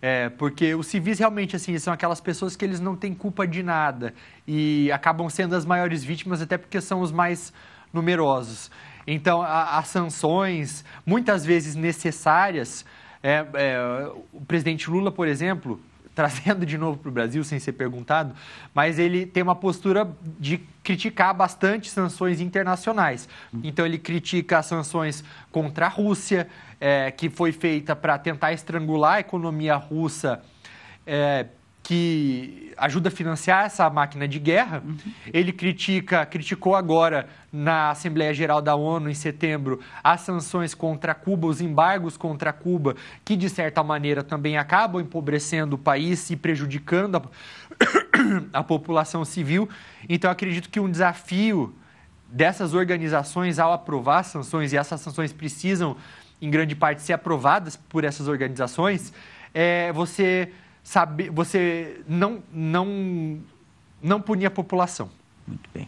[0.00, 3.62] É, porque os civis realmente assim são aquelas pessoas que eles não têm culpa de
[3.62, 4.14] nada
[4.46, 7.52] e acabam sendo as maiores vítimas até porque são os mais
[7.92, 8.70] numerosos.
[9.06, 12.86] Então, as sanções, muitas vezes necessárias,
[13.22, 15.78] é, é, o presidente Lula, por exemplo,
[16.18, 18.34] trazendo de novo para o Brasil sem ser perguntado,
[18.74, 23.28] mas ele tem uma postura de criticar bastante sanções internacionais.
[23.62, 26.48] Então ele critica as sanções contra a Rússia,
[26.80, 30.42] é, que foi feita para tentar estrangular a economia russa,
[31.06, 31.46] é,
[31.88, 34.82] que ajuda a financiar essa máquina de guerra.
[34.84, 34.98] Uhum.
[35.32, 41.46] Ele critica, criticou agora na Assembleia Geral da ONU em setembro as sanções contra Cuba,
[41.46, 47.16] os embargos contra Cuba, que de certa maneira também acabam empobrecendo o país e prejudicando
[47.16, 47.22] a,
[48.60, 49.66] a população civil.
[50.06, 51.74] Então acredito que um desafio
[52.30, 55.96] dessas organizações ao aprovar sanções e essas sanções precisam
[56.38, 59.10] em grande parte ser aprovadas por essas organizações,
[59.54, 60.52] é você
[60.88, 63.38] saber, você não, não,
[64.02, 65.10] não punir a população.
[65.46, 65.86] Muito bem.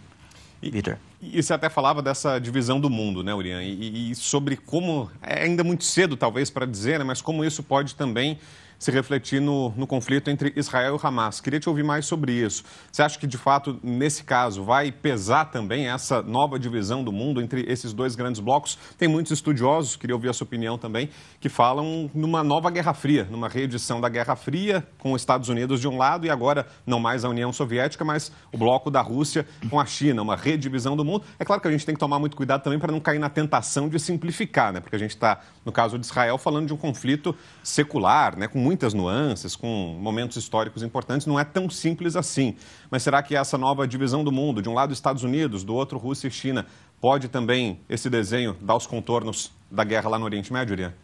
[0.60, 0.98] Vitor.
[1.22, 3.62] E você até falava dessa divisão do mundo, né, Urian?
[3.62, 7.62] E, e, sobre como, é ainda muito cedo talvez para dizer, né, mas como isso
[7.62, 8.38] pode também
[8.80, 11.38] se refletir no, no conflito entre Israel e Hamas.
[11.38, 12.64] Queria te ouvir mais sobre isso.
[12.90, 17.42] Você acha que, de fato, nesse caso, vai pesar também essa nova divisão do mundo
[17.42, 18.78] entre esses dois grandes blocos?
[18.96, 23.28] Tem muitos estudiosos, queria ouvir a sua opinião também, que falam numa nova Guerra Fria,
[23.30, 26.98] numa reedição da Guerra Fria, com os Estados Unidos de um lado e agora não
[26.98, 31.04] mais a União Soviética, mas o bloco da Rússia com a China, uma redivisão do
[31.04, 31.24] mundo.
[31.38, 33.28] É claro que a gente tem que tomar muito cuidado também para não cair na
[33.28, 34.80] tentação de simplificar, né?
[34.80, 38.48] Porque a gente está, no caso de Israel, falando de um conflito secular, né?
[38.48, 42.54] com muitas nuances, com momentos históricos importantes, não é tão simples assim.
[42.88, 45.98] Mas será que essa nova divisão do mundo, de um lado Estados Unidos, do outro
[45.98, 46.64] Rússia e China,
[47.00, 50.94] pode também, esse desenho, dar os contornos da guerra lá no Oriente Médio, Uriah?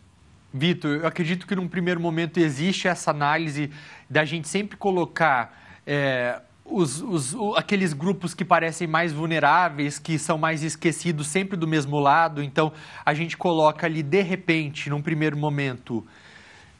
[0.55, 3.69] Vitor, eu acredito que num primeiro momento existe essa análise
[4.09, 10.39] da gente sempre colocar é, os, os, aqueles grupos que parecem mais vulneráveis, que são
[10.39, 12.41] mais esquecidos sempre do mesmo lado.
[12.45, 12.73] Então,
[13.05, 16.07] a gente coloca ali, de repente, num primeiro momento,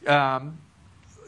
[0.03, 0.49] uh,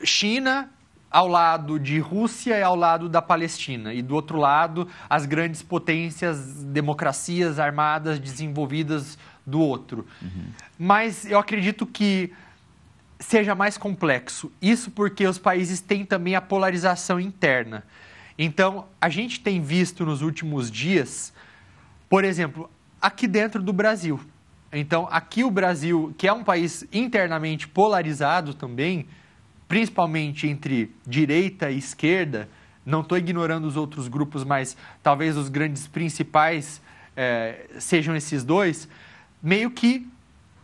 [0.04, 0.70] China
[1.12, 3.94] ao lado de Rússia e ao lado da Palestina.
[3.94, 10.06] E do outro lado, as grandes potências, democracias armadas desenvolvidas do outro.
[10.22, 10.46] Uhum.
[10.78, 12.32] Mas eu acredito que
[13.20, 14.52] seja mais complexo.
[14.62, 17.84] Isso porque os países têm também a polarização interna.
[18.38, 21.34] Então, a gente tem visto nos últimos dias,
[22.08, 22.70] por exemplo,
[23.02, 24.20] aqui dentro do Brasil.
[24.72, 29.08] Então, aqui o Brasil, que é um país internamente polarizado também,
[29.70, 32.50] principalmente entre direita e esquerda,
[32.84, 36.82] não estou ignorando os outros grupos, mas talvez os grandes principais
[37.16, 38.90] é, sejam esses dois,
[39.42, 40.10] meio que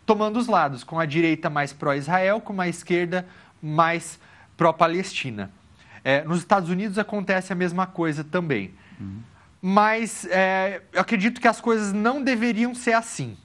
[0.07, 3.27] tomando os lados, com a direita mais pró-Israel, com a esquerda
[3.61, 4.19] mais
[4.57, 5.51] pró-Palestina.
[6.03, 8.73] É, nos Estados Unidos acontece a mesma coisa também.
[8.99, 9.19] Uhum.
[9.61, 13.37] Mas é, eu acredito que as coisas não deveriam ser assim.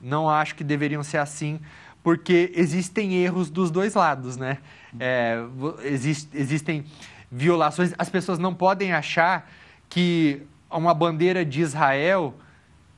[0.00, 1.60] Não acho que deveriam ser assim
[2.06, 4.58] porque existem erros dos dois lados, né?
[4.96, 5.42] É,
[5.82, 6.84] exist, existem
[7.28, 7.92] violações.
[7.98, 9.50] As pessoas não podem achar
[9.88, 12.32] que uma bandeira de Israel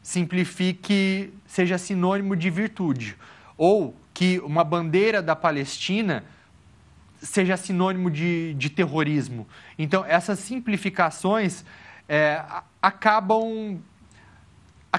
[0.03, 3.17] simplifique, seja sinônimo de virtude.
[3.57, 6.23] Ou que uma bandeira da Palestina
[7.19, 9.49] seja sinônimo de, de terrorismo.
[9.79, 11.65] Então, essas simplificações
[12.07, 12.45] é,
[12.83, 13.81] acabam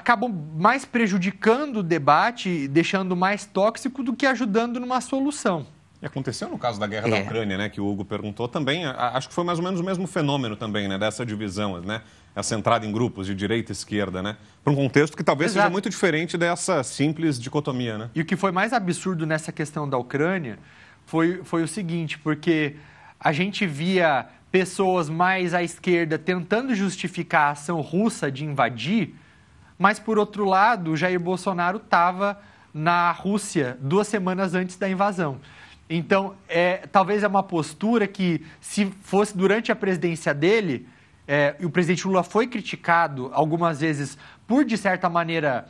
[0.00, 5.66] acabam mais prejudicando o debate, deixando mais tóxico do que ajudando numa solução.
[6.02, 7.10] E aconteceu no caso da guerra é.
[7.10, 9.84] da Ucrânia, né, que o Hugo perguntou também, acho que foi mais ou menos o
[9.84, 12.00] mesmo fenômeno também, né, dessa divisão, né,
[12.34, 15.64] essa entrada em grupos de direita e esquerda, né, para um contexto que talvez Exato.
[15.64, 18.10] seja muito diferente dessa simples dicotomia, né.
[18.14, 20.58] E o que foi mais absurdo nessa questão da Ucrânia
[21.04, 22.76] foi, foi o seguinte, porque
[23.18, 29.14] a gente via pessoas mais à esquerda tentando justificar a ação russa de invadir,
[29.80, 32.38] mas, por outro lado, Jair Bolsonaro estava
[32.72, 35.40] na Rússia duas semanas antes da invasão.
[35.88, 40.86] Então, é, talvez é uma postura que, se fosse durante a presidência dele,
[41.26, 45.66] é, e o presidente Lula foi criticado algumas vezes por, de certa maneira,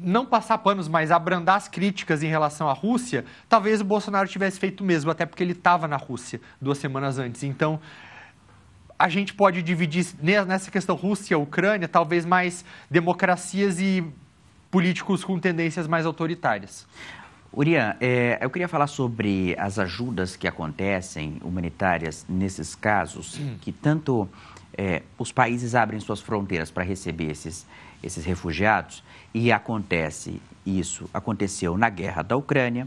[0.00, 4.58] não passar panos, mas abrandar as críticas em relação à Rússia, talvez o Bolsonaro tivesse
[4.58, 7.42] feito mesmo, até porque ele estava na Rússia duas semanas antes.
[7.42, 7.78] Então,
[9.00, 14.04] a gente pode dividir nessa questão Rússia-Ucrânia, talvez mais democracias e
[14.70, 16.86] políticos com tendências mais autoritárias.
[17.50, 23.56] Urian, é, eu queria falar sobre as ajudas que acontecem humanitárias nesses casos, hum.
[23.62, 24.28] que tanto
[24.76, 27.66] é, os países abrem suas fronteiras para receber esses,
[28.02, 32.86] esses refugiados, e acontece isso, aconteceu na guerra da Ucrânia,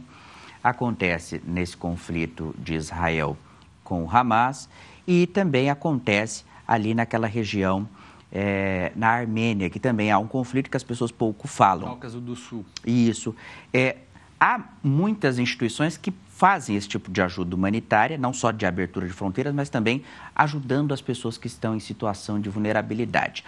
[0.63, 3.35] acontece nesse conflito de Israel
[3.83, 4.69] com o Hamas,
[5.07, 7.87] e também acontece ali naquela região
[8.31, 11.89] é, na Armênia, que também há um conflito que as pessoas pouco falam.
[11.89, 12.65] Cáucaso do Sul.
[12.85, 13.35] Isso.
[13.71, 13.97] É,
[14.39, 19.13] há muitas instituições que fazem esse tipo de ajuda humanitária, não só de abertura de
[19.13, 20.03] fronteiras, mas também
[20.35, 23.43] ajudando as pessoas que estão em situação de vulnerabilidade.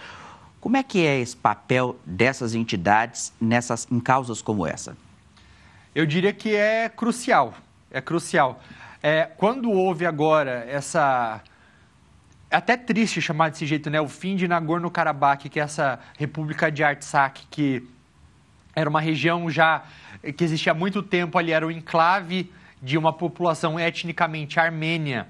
[0.60, 4.96] Como é que é esse papel dessas entidades nessas, em causas como essa?
[5.94, 7.54] Eu diria que é crucial.
[7.90, 8.62] É crucial.
[9.08, 11.40] É, quando houve agora essa
[12.50, 14.00] é até triste chamar desse jeito, né?
[14.00, 17.88] O fim de Nagorno-Karabakh, que é essa república de Artsakh, que
[18.74, 19.84] era uma região já
[20.36, 25.28] que existia há muito tempo ali, era o enclave de uma população etnicamente armênia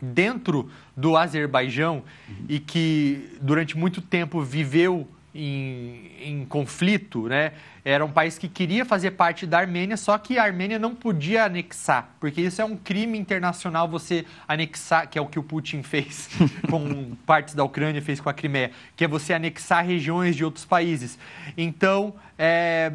[0.00, 2.04] dentro do Azerbaijão
[2.48, 7.52] e que durante muito tempo viveu em, em, conflito, né?
[7.84, 11.44] Era um país que queria fazer parte da Armênia, só que a Armênia não podia
[11.44, 15.82] anexar, porque isso é um crime internacional você anexar, que é o que o Putin
[15.82, 16.28] fez
[16.70, 20.64] com partes da Ucrânia, fez com a Crimeia, que é você anexar regiões de outros
[20.64, 21.18] países.
[21.56, 22.92] Então, é,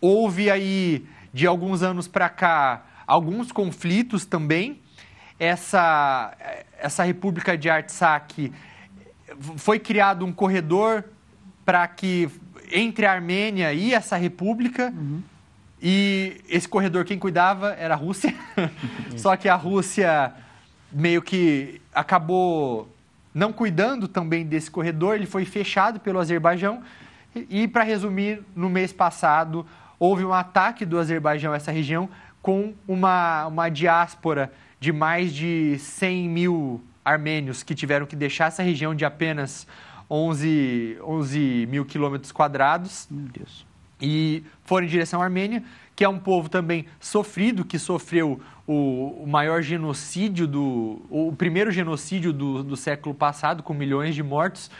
[0.00, 4.80] houve aí, de alguns anos para cá, alguns conflitos também.
[5.38, 6.32] Essa,
[6.78, 8.52] essa República de Artsakh
[9.56, 11.04] foi criado um corredor
[11.64, 12.28] para que
[12.72, 14.92] entre a Armênia e essa república.
[14.96, 15.22] Uhum.
[15.80, 18.34] E esse corredor, quem cuidava era a Rússia.
[19.16, 20.32] Só que a Rússia
[20.90, 22.88] meio que acabou
[23.34, 26.82] não cuidando também desse corredor, ele foi fechado pelo Azerbaijão.
[27.34, 29.66] E, para resumir, no mês passado,
[29.98, 32.08] houve um ataque do Azerbaijão a essa região
[32.40, 38.62] com uma, uma diáspora de mais de 100 mil armênios que tiveram que deixar essa
[38.62, 39.66] região de apenas
[40.10, 43.06] 11, 11 mil quilômetros quadrados.
[43.10, 43.66] Meu Deus.
[44.00, 45.62] E foram em direção à Armênia,
[45.96, 51.70] que é um povo também sofrido, que sofreu o, o maior genocídio, do, o primeiro
[51.70, 54.70] genocídio do, do século passado, com milhões de mortos.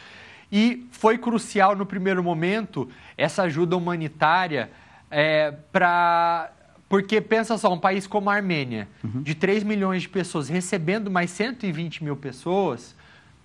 [0.51, 4.69] E foi crucial no primeiro momento essa ajuda humanitária
[5.09, 6.51] é, para
[6.87, 9.23] porque pensa só, um país como a Armênia, uhum.
[9.23, 12.94] de 3 milhões de pessoas, recebendo mais 120 mil pessoas,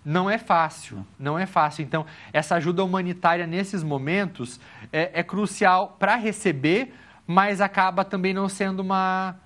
[0.04, 1.82] não é fácil, não é fácil.
[1.82, 4.58] Então, essa ajuda humanitária nesses momentos
[4.92, 6.94] é, é crucial para receber,
[7.26, 9.36] mas acaba também não sendo uma,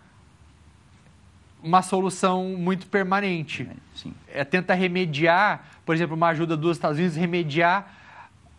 [1.62, 3.68] uma solução muito permanente.
[3.94, 4.14] Sim.
[4.32, 7.92] É, tenta remediar, por exemplo, uma ajuda dos Estados Unidos, remediar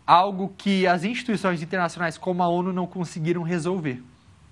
[0.06, 4.02] algo que as instituições internacionais como a ONU não conseguiram resolver.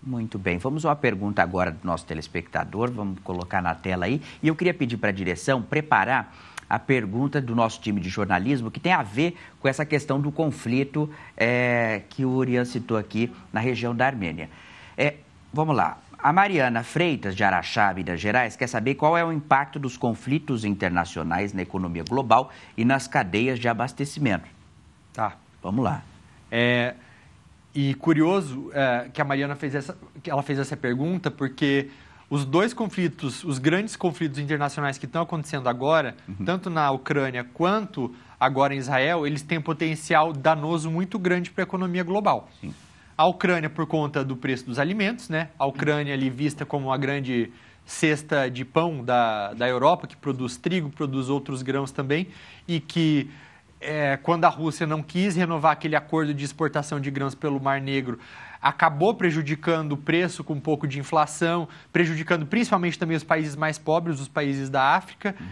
[0.03, 0.59] Muito bem.
[0.59, 4.21] Vamos a uma pergunta agora do nosso telespectador, vamos colocar na tela aí.
[4.43, 6.35] E eu queria pedir para a direção preparar
[6.69, 10.33] a pergunta do nosso time de jornalismo, que tem a ver com essa questão do
[10.33, 14.49] conflito é, que o Urian citou aqui na região da Armênia.
[14.97, 15.15] É,
[15.53, 15.99] vamos lá.
[16.19, 20.65] A Mariana Freitas, de Araxá, Minas Gerais, quer saber qual é o impacto dos conflitos
[20.65, 24.49] internacionais na economia global e nas cadeias de abastecimento.
[25.13, 25.37] Tá.
[25.63, 26.03] Vamos lá.
[26.51, 26.95] É,
[27.75, 31.91] e curioso é, que a Mariana fez essa, que ela fez essa pergunta, porque
[32.29, 36.45] os dois conflitos, os grandes conflitos internacionais que estão acontecendo agora, uhum.
[36.45, 41.67] tanto na Ucrânia quanto agora em Israel, eles têm potencial danoso muito grande para a
[41.67, 42.49] economia global.
[42.61, 42.75] Sim.
[43.17, 45.51] A Ucrânia por conta do preço dos alimentos, né?
[45.59, 47.53] A Ucrânia ali vista como uma grande
[47.87, 52.29] cesta de pão da, da Europa, que produz trigo, produz outros grãos também,
[52.67, 53.31] e que
[53.81, 57.81] é, quando a Rússia não quis renovar aquele acordo de exportação de grãos pelo Mar
[57.81, 58.19] Negro,
[58.65, 63.77] acabou prejudicando o preço com um pouco de inflação, prejudicando principalmente também os países mais
[63.77, 65.37] pobres, os países da África.
[65.39, 65.47] Uhum.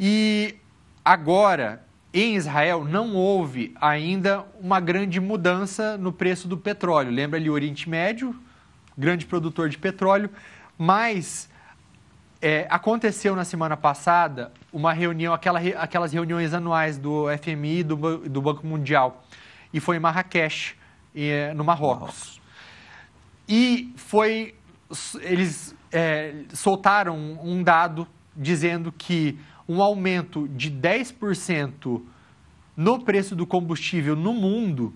[0.00, 0.56] E
[1.04, 7.12] agora, em Israel, não houve ainda uma grande mudança no preço do petróleo.
[7.12, 8.34] Lembra ali o Oriente Médio,
[8.98, 10.28] grande produtor de petróleo,
[10.76, 11.48] mas
[12.42, 18.18] é, aconteceu na semana passada uma reunião, aquela, aquelas reuniões anuais do FMI e do,
[18.28, 19.24] do Banco Mundial,
[19.72, 20.76] e foi em Marrakech
[21.54, 22.40] no Marrocos.
[23.48, 24.54] E foi.
[25.20, 32.02] Eles é, soltaram um dado dizendo que um aumento de 10%
[32.76, 34.92] no preço do combustível no mundo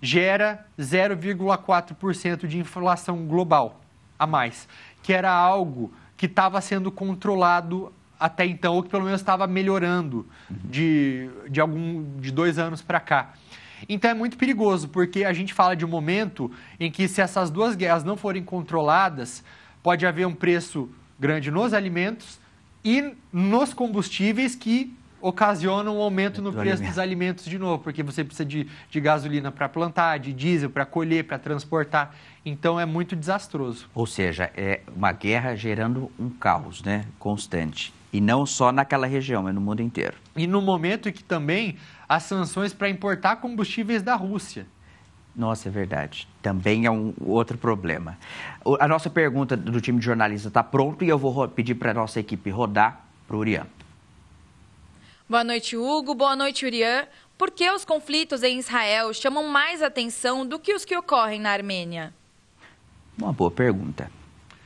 [0.00, 3.80] gera 0,4% de inflação global
[4.18, 4.68] a mais,
[5.02, 10.26] que era algo que estava sendo controlado até então, ou que pelo menos estava melhorando
[10.48, 13.34] de, de, algum, de dois anos para cá.
[13.88, 17.50] Então é muito perigoso, porque a gente fala de um momento em que, se essas
[17.50, 19.42] duas guerras não forem controladas,
[19.82, 22.38] pode haver um preço grande nos alimentos
[22.84, 28.22] e nos combustíveis que ocasionam um aumento no preço dos alimentos de novo, porque você
[28.22, 32.14] precisa de, de gasolina para plantar, de diesel para colher, para transportar.
[32.44, 33.88] Então é muito desastroso.
[33.94, 37.92] Ou seja, é uma guerra gerando um caos né, constante.
[38.12, 40.14] E não só naquela região, mas no mundo inteiro.
[40.36, 41.76] E no momento em que também
[42.08, 44.66] as sanções para importar combustíveis da Rússia.
[45.34, 46.26] Nossa, é verdade.
[46.40, 48.16] Também é um outro problema.
[48.80, 51.94] A nossa pergunta do time de jornalista está pronto e eu vou pedir para a
[51.94, 53.66] nossa equipe rodar para o Urian.
[55.28, 56.14] Boa noite, Hugo.
[56.14, 57.06] Boa noite, Urian.
[57.36, 61.50] Por que os conflitos em Israel chamam mais atenção do que os que ocorrem na
[61.50, 62.14] Armênia?
[63.18, 64.10] Uma boa pergunta.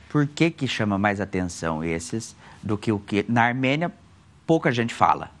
[0.07, 3.91] Por que, que chama mais atenção esses do que o que na Armênia
[4.47, 5.31] pouca gente fala?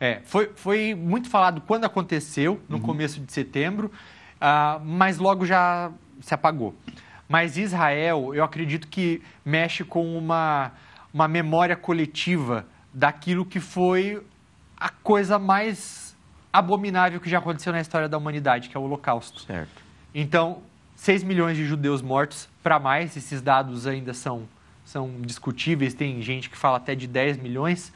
[0.00, 2.82] É, foi, foi muito falado quando aconteceu, no uhum.
[2.82, 3.90] começo de setembro,
[4.36, 5.90] uh, mas logo já
[6.20, 6.74] se apagou.
[7.28, 10.72] Mas Israel, eu acredito que mexe com uma,
[11.12, 14.22] uma memória coletiva daquilo que foi
[14.76, 16.16] a coisa mais
[16.52, 19.40] abominável que já aconteceu na história da humanidade, que é o Holocausto.
[19.40, 19.82] Certo.
[20.14, 20.62] Então,
[20.94, 24.48] 6 milhões de judeus mortos, para mais, esses dados ainda são,
[24.84, 27.92] são discutíveis, tem gente que fala até de 10 milhões,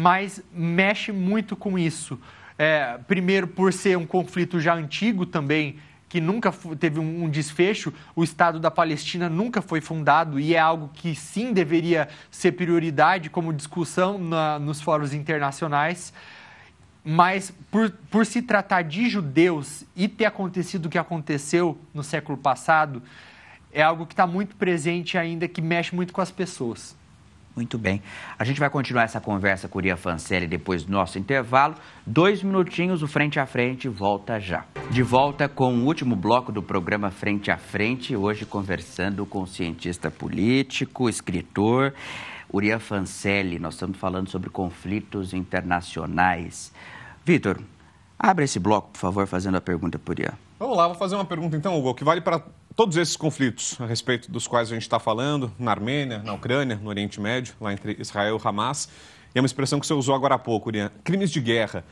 [0.00, 2.18] mas mexe muito com isso.
[2.56, 5.78] É, primeiro, por ser um conflito já antigo também,
[6.08, 10.88] que nunca teve um desfecho, o Estado da Palestina nunca foi fundado e é algo
[10.94, 16.14] que sim deveria ser prioridade como discussão na, nos fóruns internacionais.
[17.04, 22.38] Mas por, por se tratar de judeus e ter acontecido o que aconteceu no século
[22.38, 23.02] passado,
[23.70, 26.98] é algo que está muito presente ainda, que mexe muito com as pessoas.
[27.54, 28.00] Muito bem.
[28.38, 31.74] A gente vai continuar essa conversa com o Ria Fancelli depois do nosso intervalo.
[32.06, 34.64] Dois minutinhos, o Frente a Frente volta já.
[34.90, 39.46] De volta com o último bloco do programa Frente a Frente, hoje conversando com o
[39.46, 41.92] cientista político, escritor,
[42.52, 43.58] Uriah Fancelli.
[43.58, 46.72] Nós estamos falando sobre conflitos internacionais.
[47.24, 47.60] Vitor,
[48.18, 50.38] abre esse bloco, por favor, fazendo a pergunta por Uriah.
[50.58, 52.42] Vamos lá, vou fazer uma pergunta então, Hugo, que vale para
[52.74, 56.76] todos esses conflitos a respeito dos quais a gente está falando, na Armênia, na Ucrânia,
[56.76, 58.88] no Oriente Médio, lá entre Israel e Hamas.
[59.34, 60.90] E é uma expressão que você usou agora há pouco, Uriah.
[61.04, 61.84] Crimes de guerra.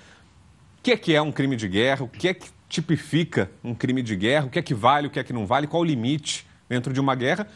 [0.79, 2.05] O que é que é um crime de guerra?
[2.05, 4.47] O que é que tipifica um crime de guerra?
[4.47, 5.67] O que é que vale, o que é que não vale?
[5.67, 7.47] Qual o limite dentro de uma guerra?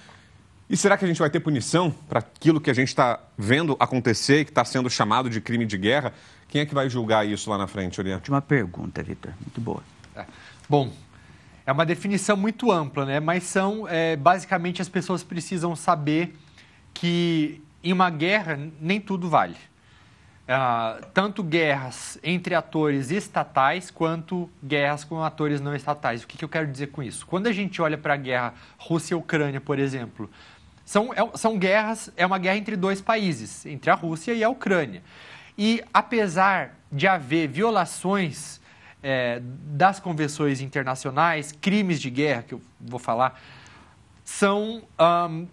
[0.69, 3.77] E será que a gente vai ter punição para aquilo que a gente está vendo
[3.79, 6.15] acontecer e que está sendo chamado de crime de guerra?
[6.49, 8.17] Quem é que vai julgar isso lá na frente, Uriah?
[8.17, 9.33] Última pergunta, Vitor.
[9.41, 9.83] Muito boa.
[10.17, 10.25] É.
[10.69, 10.91] Bom,
[11.67, 13.21] é uma definição muito ampla, né?
[13.21, 16.35] Mas são, é, basicamente, as pessoas precisam saber
[16.93, 19.57] que em uma guerra nem tudo vale.
[20.43, 26.25] Uh, tanto guerras entre atores estatais quanto guerras com atores não estatais.
[26.25, 27.25] O que, que eu quero dizer com isso?
[27.27, 30.29] Quando a gente olha para a guerra Rússia-Ucrânia, por exemplo,
[30.85, 34.49] são, é, são guerras, é uma guerra entre dois países, entre a Rússia e a
[34.49, 35.03] Ucrânia.
[35.57, 38.61] E apesar de haver violações
[39.03, 43.41] é, das convenções internacionais, crimes de guerra, que eu vou falar,
[44.25, 44.83] são.
[44.99, 45.47] Um,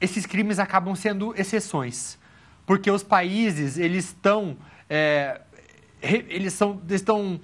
[0.00, 2.18] esses crimes acabam sendo exceções.
[2.66, 4.56] Porque os países, eles estão.
[4.88, 5.40] É,
[6.02, 7.40] eles são, estão.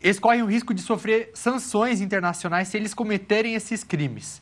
[0.00, 4.40] Eles correm o risco de sofrer sanções internacionais se eles cometerem esses crimes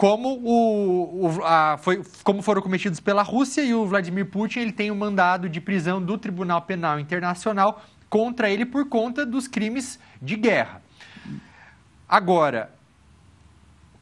[0.00, 4.72] como, o, o a, foi, como foram cometidos pela Rússia e o Vladimir Putin ele
[4.72, 9.98] tem um mandado de prisão do Tribunal Penal Internacional contra ele por conta dos crimes
[10.20, 10.82] de guerra.
[12.08, 12.74] Agora,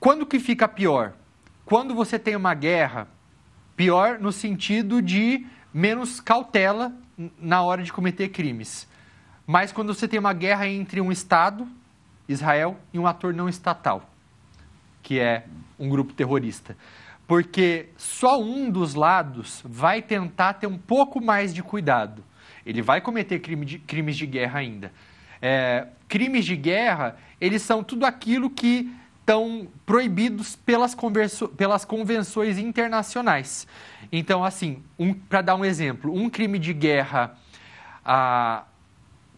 [0.00, 1.12] quando que fica pior?
[1.66, 3.06] Quando você tem uma guerra,
[3.76, 6.92] pior no sentido de menos cautela
[7.38, 8.88] na hora de cometer crimes.
[9.46, 11.68] Mas quando você tem uma guerra entre um Estado,
[12.26, 14.08] Israel, e um ator não estatal,
[15.02, 15.44] que é
[15.78, 16.76] um grupo terrorista.
[17.26, 22.24] Porque só um dos lados vai tentar ter um pouco mais de cuidado.
[22.64, 24.92] Ele vai cometer crime de, crimes de guerra ainda.
[25.40, 28.90] É, crimes de guerra, eles são tudo aquilo que
[29.20, 30.96] estão proibidos pelas,
[31.56, 33.66] pelas convenções internacionais.
[34.10, 37.36] Então, assim, um, para dar um exemplo, um crime de guerra
[38.04, 38.64] ah,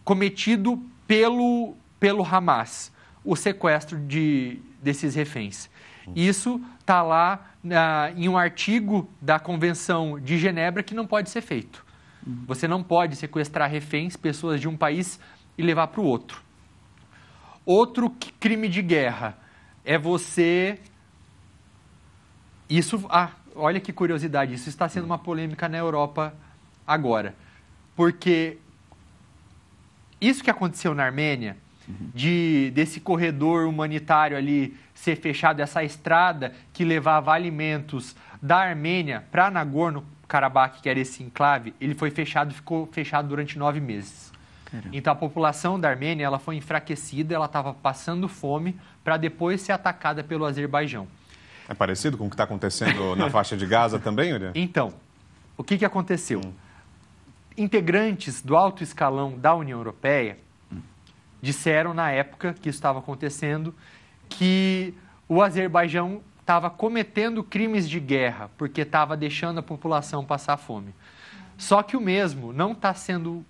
[0.05, 2.91] cometido pelo, pelo Hamas,
[3.23, 5.69] o sequestro de, desses reféns.
[6.15, 11.41] Isso está lá na, em um artigo da Convenção de Genebra que não pode ser
[11.41, 11.85] feito.
[12.45, 15.19] Você não pode sequestrar reféns, pessoas de um país
[15.57, 16.41] e levar para o outro.
[17.65, 18.09] Outro
[18.39, 19.37] crime de guerra
[19.83, 20.79] é você.
[22.69, 23.05] Isso.
[23.09, 26.33] Ah, olha que curiosidade, isso está sendo uma polêmica na Europa
[26.85, 27.35] agora.
[27.95, 28.57] Porque
[30.19, 31.57] isso que aconteceu na Armênia,
[32.13, 39.49] de desse corredor humanitário ali ser fechado, essa estrada que levava alimentos da Armênia para
[40.31, 44.31] Nagorno-Karabakh, que era esse enclave, ele foi fechado, ficou fechado durante nove meses.
[44.65, 44.89] Caramba.
[44.93, 49.73] Então a população da Armênia ela foi enfraquecida, ela estava passando fome para depois ser
[49.73, 51.07] atacada pelo Azerbaijão.
[51.67, 54.51] É parecido com o que está acontecendo na faixa de Gaza também, Yuri?
[54.55, 54.93] Então,
[55.57, 56.39] o que, que aconteceu?
[56.43, 56.53] Hum.
[57.57, 60.37] Integrantes do alto escalão da União Europeia
[61.41, 63.75] disseram na época que isso estava acontecendo
[64.29, 64.93] que
[65.27, 70.93] o Azerbaijão estava cometendo crimes de guerra porque estava deixando a população passar fome.
[71.57, 73.45] Só que o mesmo não está sendo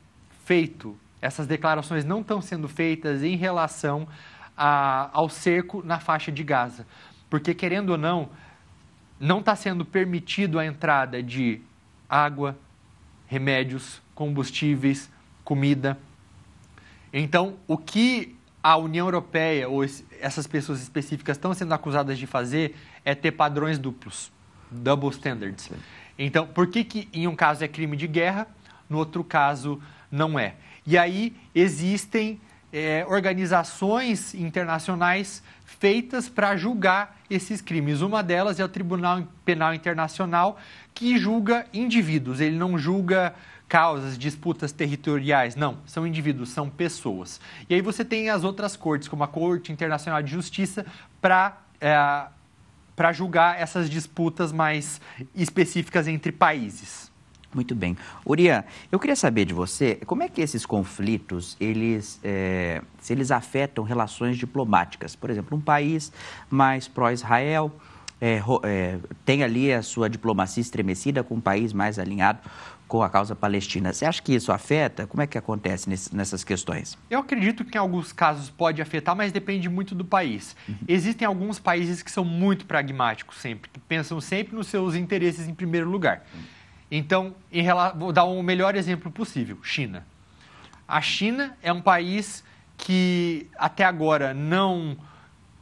[0.45, 4.07] feito, essas declarações não estão sendo feitas em relação
[4.55, 6.85] a, ao cerco na faixa de Gaza.
[7.29, 8.29] Porque, querendo ou não,
[9.19, 11.61] não está sendo permitido a entrada de
[12.09, 12.57] água,
[13.27, 15.09] remédios, combustíveis,
[15.43, 15.97] comida.
[17.13, 19.83] Então, o que a União Europeia ou
[20.19, 24.31] essas pessoas específicas estão sendo acusadas de fazer é ter padrões duplos,
[24.69, 25.69] double standards.
[26.17, 28.47] Então, por que, que em um caso é crime de guerra,
[28.89, 29.81] no outro caso
[30.11, 30.55] não é?
[30.85, 32.39] E aí existem
[32.71, 38.01] é, organizações internacionais feitas para julgar esses crimes.
[38.01, 40.59] Uma delas é o Tribunal Penal Internacional,
[40.93, 43.33] que julga indivíduos, ele não julga
[43.71, 47.39] causas, disputas territoriais, não, são indivíduos, são pessoas.
[47.69, 50.85] E aí você tem as outras cortes, como a Corte Internacional de Justiça,
[51.21, 52.25] para é,
[52.97, 54.99] para julgar essas disputas mais
[55.33, 57.09] específicas entre países.
[57.53, 57.97] Muito bem.
[58.25, 63.31] Urian, eu queria saber de você, como é que esses conflitos, eles, é, se eles
[63.31, 65.15] afetam relações diplomáticas?
[65.15, 66.11] Por exemplo, um país
[66.49, 67.71] mais pró-Israel
[68.21, 72.39] é, é, tem ali a sua diplomacia estremecida com um país mais alinhado
[72.91, 73.93] com a causa palestina.
[73.93, 75.07] Você acha que isso afeta?
[75.07, 76.97] Como é que acontece nessas questões?
[77.09, 80.57] Eu acredito que em alguns casos pode afetar, mas depende muito do país.
[80.67, 80.75] Uhum.
[80.89, 85.53] Existem alguns países que são muito pragmáticos sempre, que pensam sempre nos seus interesses em
[85.53, 86.25] primeiro lugar.
[86.33, 86.41] Uhum.
[86.91, 87.65] Então, em,
[87.95, 90.05] vou dar o um melhor exemplo possível: China.
[90.85, 92.43] A China é um país
[92.75, 94.97] que até agora não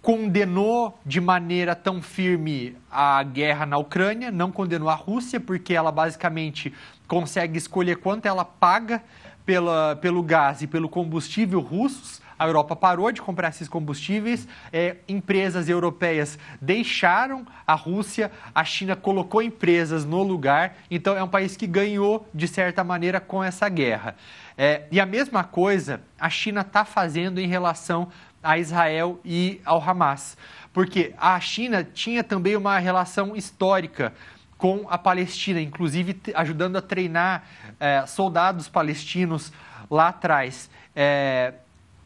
[0.02, 5.92] condenou de maneira tão firme a guerra na Ucrânia, não condenou a Rússia, porque ela
[5.92, 6.74] basicamente
[7.08, 9.04] consegue escolher quanto ela paga
[9.46, 12.22] pela, pelo gás e pelo combustível russos.
[12.38, 18.96] A Europa parou de comprar esses combustíveis, é, empresas europeias deixaram a Rússia, a China
[18.96, 23.68] colocou empresas no lugar, então é um país que ganhou, de certa maneira, com essa
[23.68, 24.16] guerra.
[24.58, 28.08] É, e a mesma coisa a China está fazendo em relação
[28.42, 30.38] a Israel e ao Hamas.
[30.74, 34.14] Porque a China tinha também uma relação histórica
[34.58, 37.44] com a Palestina, inclusive ajudando a treinar
[37.80, 39.54] é, soldados palestinos
[39.90, 40.70] lá atrás.
[40.96, 41.54] É,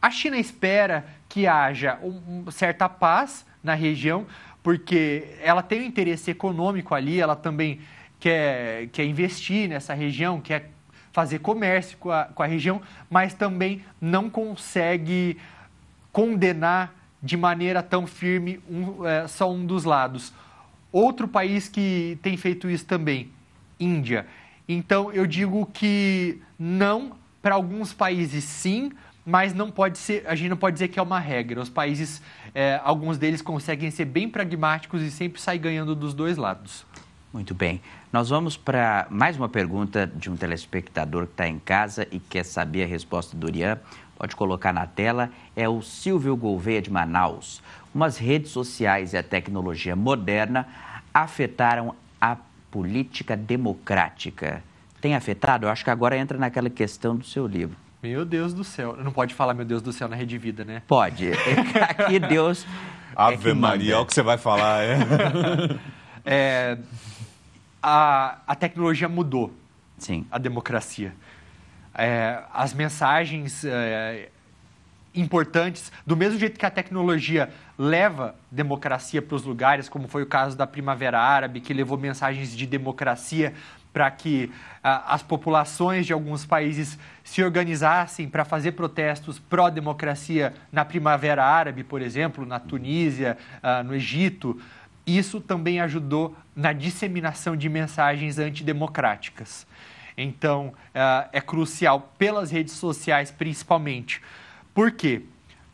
[0.00, 4.26] a China espera que haja uma certa paz na região,
[4.62, 7.80] porque ela tem um interesse econômico ali, ela também
[8.20, 10.70] quer, quer investir nessa região, quer
[11.12, 12.80] fazer comércio com a, com a região,
[13.10, 15.38] mas também não consegue
[16.14, 20.32] condenar de maneira tão firme um, é, só um dos lados.
[20.92, 23.32] Outro país que tem feito isso também,
[23.80, 24.24] Índia.
[24.68, 28.92] Então eu digo que não, para alguns países sim,
[29.26, 31.60] mas não pode ser, a gente não pode dizer que é uma regra.
[31.60, 32.22] Os países,
[32.54, 36.86] é, alguns deles conseguem ser bem pragmáticos e sempre sair ganhando dos dois lados.
[37.32, 37.80] Muito bem.
[38.12, 42.44] Nós vamos para mais uma pergunta de um telespectador que está em casa e quer
[42.44, 43.80] saber a resposta do Urian.
[44.16, 45.30] Pode colocar na tela.
[45.56, 47.62] É o Silvio Gouveia de Manaus.
[47.94, 50.66] Umas redes sociais e a tecnologia moderna
[51.12, 52.36] afetaram a
[52.70, 54.62] política democrática.
[55.00, 55.66] Tem afetado?
[55.66, 57.76] Eu acho que agora entra naquela questão do seu livro.
[58.02, 58.96] Meu Deus do céu.
[59.02, 60.82] Não pode falar meu Deus do céu na Rede Vida, né?
[60.86, 61.30] Pode.
[61.88, 62.64] Aqui Deus.
[62.64, 62.68] É
[63.16, 64.82] Ave é Maria, olha o que você vai falar.
[64.82, 64.98] É.
[66.24, 66.78] é,
[67.82, 69.52] a, a tecnologia mudou.
[69.96, 70.26] Sim.
[70.30, 71.14] A democracia.
[71.94, 74.28] É, as mensagens é,
[75.14, 80.26] importantes, do mesmo jeito que a tecnologia leva democracia para os lugares, como foi o
[80.26, 83.54] caso da Primavera Árabe, que levou mensagens de democracia
[83.92, 84.50] para que
[84.82, 92.02] as populações de alguns países se organizassem para fazer protestos pró-democracia na Primavera Árabe, por
[92.02, 93.38] exemplo, na Tunísia,
[93.84, 94.60] no Egito.
[95.06, 99.64] Isso também ajudou na disseminação de mensagens antidemocráticas.
[100.16, 104.20] Então, ah, é crucial pelas redes sociais, principalmente.
[104.72, 105.22] Por quê?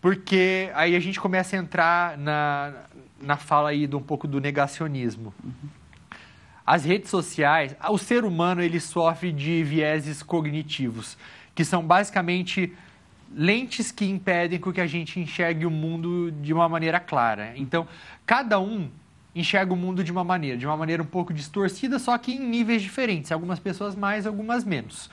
[0.01, 2.73] Porque aí a gente começa a entrar na,
[3.21, 5.35] na fala aí de um pouco do negacionismo.
[6.65, 11.19] As redes sociais, o ser humano ele sofre de vieses cognitivos,
[11.55, 12.73] que são basicamente
[13.33, 17.53] lentes que impedem que a gente enxergue o mundo de uma maneira clara.
[17.57, 17.87] Então,
[18.25, 18.89] cada um
[19.35, 22.41] enxerga o mundo de uma maneira, de uma maneira um pouco distorcida, só que em
[22.41, 25.11] níveis diferentes, algumas pessoas mais, algumas menos.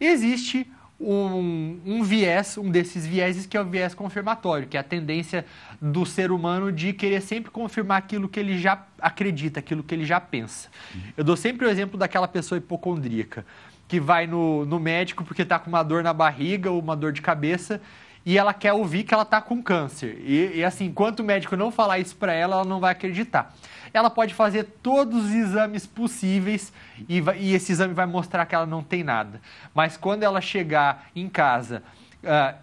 [0.00, 0.66] Existe
[1.00, 5.46] um, um, viés, um desses vieses que é o viés confirmatório, que é a tendência
[5.80, 10.04] do ser humano de querer sempre confirmar aquilo que ele já acredita, aquilo que ele
[10.04, 10.68] já pensa.
[11.16, 13.46] Eu dou sempre o exemplo daquela pessoa hipocondríaca
[13.88, 17.12] que vai no, no médico porque está com uma dor na barriga ou uma dor
[17.12, 17.80] de cabeça
[18.24, 20.20] e ela quer ouvir que ela está com câncer.
[20.24, 23.54] E, e, assim, enquanto o médico não falar isso para ela, ela não vai acreditar.
[23.92, 26.72] Ela pode fazer todos os exames possíveis
[27.08, 29.40] e, e esse exame vai mostrar que ela não tem nada.
[29.74, 31.82] Mas quando ela chegar em casa,
[32.22, 32.56] uh,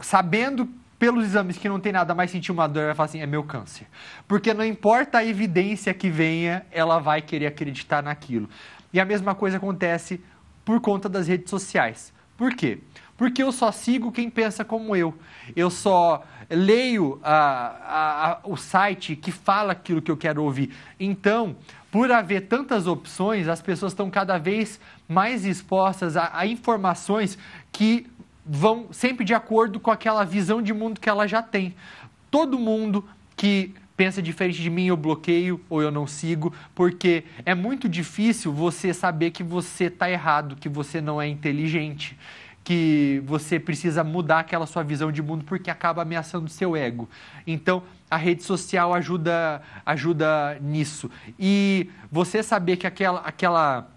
[0.00, 3.26] sabendo pelos exames que não tem nada mais sentir uma dor, vai falar assim, é
[3.26, 3.88] meu câncer.
[4.28, 8.48] Porque não importa a evidência que venha, ela vai querer acreditar naquilo.
[8.92, 10.20] E a mesma coisa acontece
[10.64, 12.12] por conta das redes sociais.
[12.36, 12.78] Por quê?
[13.16, 15.14] Porque eu só sigo quem pensa como eu.
[15.54, 20.74] Eu só leio a, a, a, o site que fala aquilo que eu quero ouvir.
[20.98, 21.56] Então,
[21.90, 27.38] por haver tantas opções, as pessoas estão cada vez mais expostas a, a informações
[27.70, 28.06] que
[28.44, 31.74] vão sempre de acordo com aquela visão de mundo que ela já tem.
[32.30, 33.04] Todo mundo
[33.36, 38.52] que pensa diferente de mim eu bloqueio ou eu não sigo, porque é muito difícil
[38.52, 42.18] você saber que você está errado, que você não é inteligente,
[42.64, 47.08] que você precisa mudar aquela sua visão de mundo porque acaba ameaçando o seu ego.
[47.46, 51.10] Então, a rede social ajuda ajuda nisso.
[51.38, 53.88] E você saber que aquela aquela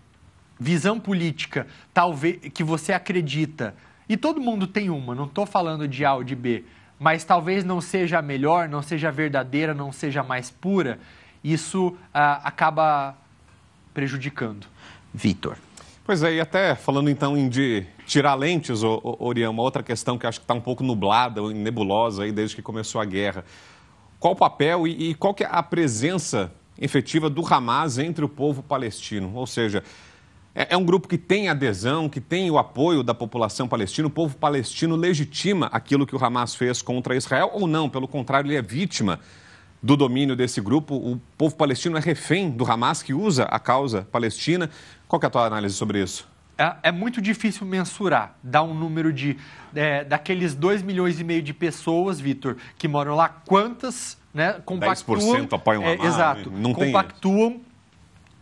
[0.59, 3.76] visão política, talvez que você acredita
[4.07, 6.63] e todo mundo tem uma, não estou falando de A ou de B,
[6.99, 10.99] mas talvez não seja a melhor, não seja verdadeira, não seja mais pura,
[11.43, 13.16] isso ah, acaba
[13.93, 14.68] prejudicando.
[15.13, 15.57] Vitor.
[16.03, 20.28] Pois é, e até falando então em de tirar lentes, Orião, uma outra questão que
[20.28, 23.43] acho que está um pouco nublada, nebulosa aí desde que começou a guerra.
[24.20, 28.30] Qual o papel e, e qual que é a presença efetiva do Hamas entre o
[28.30, 29.32] povo palestino?
[29.36, 29.84] Ou seja,
[30.53, 34.08] é, é um grupo que tem adesão, que tem o apoio da população palestina.
[34.08, 37.89] O povo palestino legitima aquilo que o Hamas fez contra Israel ou não?
[37.89, 39.20] Pelo contrário, ele é vítima
[39.82, 40.95] do domínio desse grupo.
[40.95, 44.70] O povo palestino é refém do Hamas, que usa a causa palestina.
[45.08, 46.34] Qual é a tua análise sobre isso?
[46.58, 49.38] É, é muito difícil mensurar, dar um número de
[49.76, 55.20] é, daqueles 2 milhões e meio de pessoas, Vitor, que moram lá, quantas né, compactuam...
[55.20, 55.84] 10% apoiam.
[55.84, 57.62] É, exato, não compactuam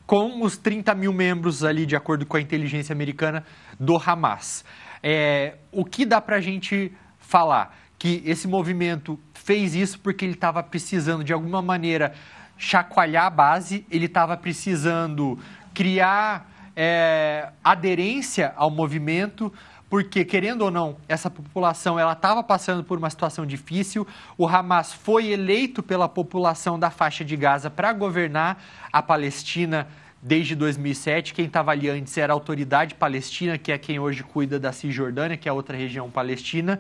[0.06, 3.44] com os 30 mil membros ali, de acordo com a inteligência americana,
[3.80, 4.64] do Hamas.
[5.02, 7.78] É, o que dá para a gente falar?
[7.98, 12.14] Que esse movimento fez isso porque ele estava precisando, de alguma maneira,
[12.58, 15.40] chacoalhar a base, ele estava precisando
[15.74, 19.52] criar é, aderência ao movimento,
[19.90, 24.08] porque querendo ou não, essa população ela estava passando por uma situação difícil.
[24.38, 28.62] O Hamas foi eleito pela população da faixa de Gaza para governar
[28.92, 29.88] a Palestina
[30.24, 31.34] desde 2007.
[31.34, 35.38] Quem estava ali antes era a Autoridade Palestina, que é quem hoje cuida da Cisjordânia,
[35.38, 36.80] que é outra região palestina.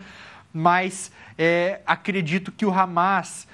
[0.51, 3.47] Mas é, acredito que o Hamas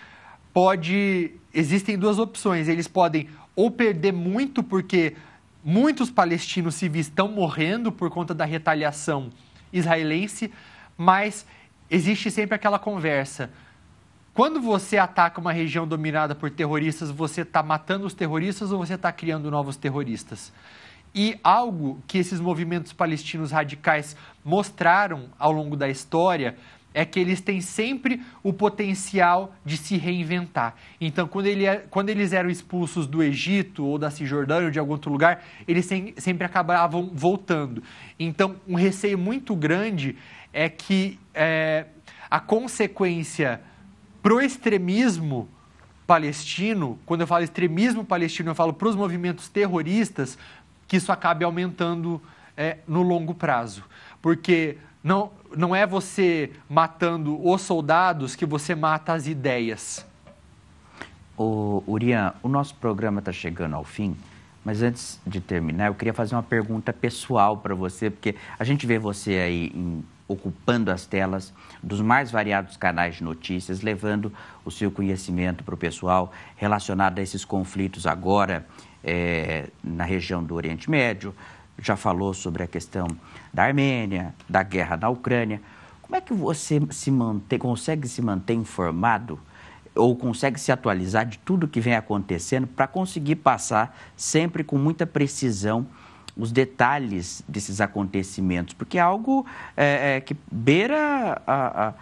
[0.54, 1.32] pode.
[1.54, 2.68] Existem duas opções.
[2.68, 5.16] Eles podem ou perder muito porque
[5.64, 9.30] muitos palestinos civis estão morrendo por conta da retaliação
[9.72, 10.51] israelense,
[10.97, 11.45] mas
[11.89, 13.49] existe sempre aquela conversa.
[14.34, 18.93] Quando você ataca uma região dominada por terroristas, você está matando os terroristas ou você
[18.93, 20.53] está criando novos terroristas?
[21.14, 26.55] E algo que esses movimentos palestinos radicais mostraram ao longo da história
[26.94, 30.76] é que eles têm sempre o potencial de se reinventar.
[31.00, 34.80] Então, quando, ele, é, quando eles eram expulsos do Egito ou da Cisjordânia ou de
[34.80, 35.88] algum outro lugar, eles
[36.18, 37.84] sempre acabavam voltando.
[38.20, 40.18] Então, um receio muito grande
[40.52, 41.86] é que é,
[42.30, 43.62] a consequência
[44.22, 45.48] pro extremismo
[46.08, 50.40] palestino, quando eu falo extremismo palestino, eu falo para os movimentos terroristas,
[50.88, 52.20] que isso acabe aumentando
[52.58, 53.84] é, no longo prazo.
[54.20, 60.06] Porque não, não é você matando os soldados que você mata as ideias.
[61.38, 64.16] O Urian, o nosso programa está chegando ao fim,
[64.64, 68.86] mas antes de terminar, eu queria fazer uma pergunta pessoal para você, porque a gente
[68.86, 74.32] vê você aí em, ocupando as telas dos mais variados canais de notícias, levando
[74.66, 78.68] o seu conhecimento para o pessoal relacionado a esses conflitos agora
[79.04, 81.34] é, na região do Oriente Médio,
[81.82, 83.08] já falou sobre a questão
[83.54, 85.62] da Armênia, da guerra na Ucrânia.
[86.02, 89.40] Como é que você se mantém, consegue se manter informado
[89.96, 95.06] ou consegue se atualizar de tudo que vem acontecendo para conseguir passar sempre com muita
[95.06, 95.86] precisão
[96.36, 98.74] os detalhes desses acontecimentos?
[98.74, 101.94] Porque é algo é, é, que beira a, a,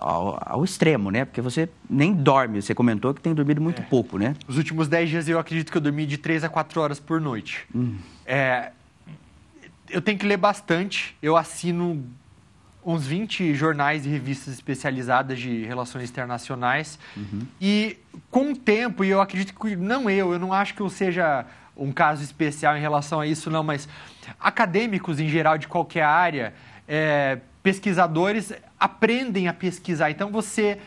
[0.00, 1.24] ao, ao, extremo, né?
[1.24, 3.84] Porque você nem dorme, você comentou que tem dormido muito é.
[3.84, 4.34] pouco, né?
[4.46, 7.20] Os últimos 10 dias eu acredito que eu dormi de 3 a 4 horas por
[7.20, 7.66] noite.
[7.74, 7.96] Hum.
[8.26, 8.72] É,
[9.90, 11.16] eu tenho que ler bastante.
[11.22, 12.04] Eu assino
[12.84, 16.98] uns 20 jornais e revistas especializadas de relações internacionais.
[17.16, 17.46] Uhum.
[17.60, 17.98] E
[18.30, 21.44] com o tempo, e eu acredito que não eu, eu não acho que eu seja
[21.76, 23.88] um caso especial em relação a isso, não, mas
[24.40, 26.52] acadêmicos em geral de qualquer área,
[26.88, 30.10] é, pesquisadores aprendem a pesquisar.
[30.10, 30.78] Então você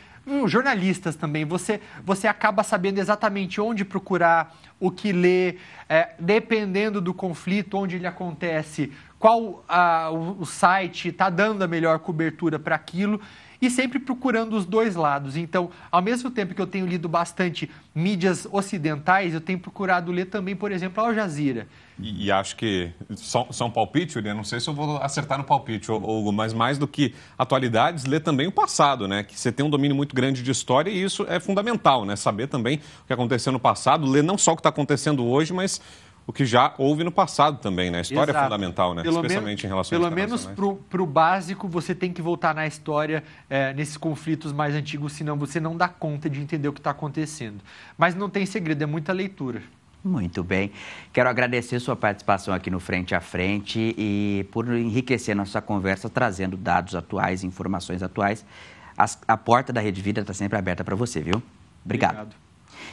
[0.45, 7.13] jornalistas também, você, você acaba sabendo exatamente onde procurar, o que ler, é, dependendo do
[7.13, 12.75] conflito, onde ele acontece, qual a, o, o site está dando a melhor cobertura para
[12.75, 13.21] aquilo.
[13.61, 15.37] E sempre procurando os dois lados.
[15.37, 20.25] Então, ao mesmo tempo que eu tenho lido bastante mídias ocidentais, eu tenho procurado ler
[20.25, 21.67] também, por exemplo, Al Jazeera.
[21.99, 25.37] E, e acho que só, só um palpite, Uriah, não sei se eu vou acertar
[25.37, 29.23] no palpite, Hugo, mas mais do que atualidades, ler também o passado, né?
[29.23, 32.15] Que você tem um domínio muito grande de história e isso é fundamental, né?
[32.15, 35.53] Saber também o que aconteceu no passado, ler não só o que está acontecendo hoje,
[35.53, 35.79] mas
[36.31, 37.97] o que já houve no passado também, né?
[37.97, 38.45] A história é Exato.
[38.45, 39.03] é fundamental, né?
[39.03, 43.21] Pelo Especialmente em relação Pelo menos para o básico, você tem que voltar na história
[43.49, 46.91] é, nesses conflitos mais antigos, senão você não dá conta de entender o que está
[46.91, 47.59] acontecendo.
[47.97, 49.61] Mas não tem segredo, é muita leitura.
[50.01, 50.71] Muito bem.
[51.11, 56.55] Quero agradecer sua participação aqui no Frente a Frente e por enriquecer nossa conversa, trazendo
[56.55, 58.45] dados atuais, informações atuais.
[59.27, 61.43] A porta da Rede Vida está sempre aberta para você, viu?
[61.83, 62.11] Obrigado.
[62.11, 62.50] Obrigado.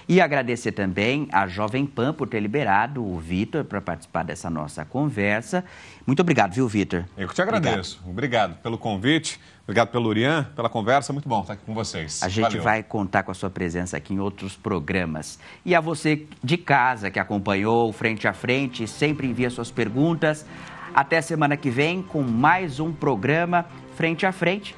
[0.09, 4.85] E agradecer também a Jovem Pan por ter liberado o Vitor para participar dessa nossa
[4.85, 5.65] conversa.
[6.07, 7.05] Muito obrigado, viu, Vitor?
[7.17, 8.01] Eu que te agradeço.
[8.07, 8.11] Obrigado.
[8.11, 11.13] obrigado pelo convite, obrigado pelo Urian, pela conversa.
[11.13, 12.23] Muito bom estar aqui com vocês.
[12.23, 12.63] A gente Valeu.
[12.63, 15.39] vai contar com a sua presença aqui em outros programas.
[15.65, 20.47] E a você de casa que acompanhou Frente a Frente, sempre envia suas perguntas.
[20.95, 24.75] Até semana que vem com mais um programa Frente a Frente.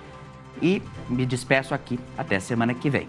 [0.61, 1.99] E me despeço aqui.
[2.19, 3.09] Até semana que vem.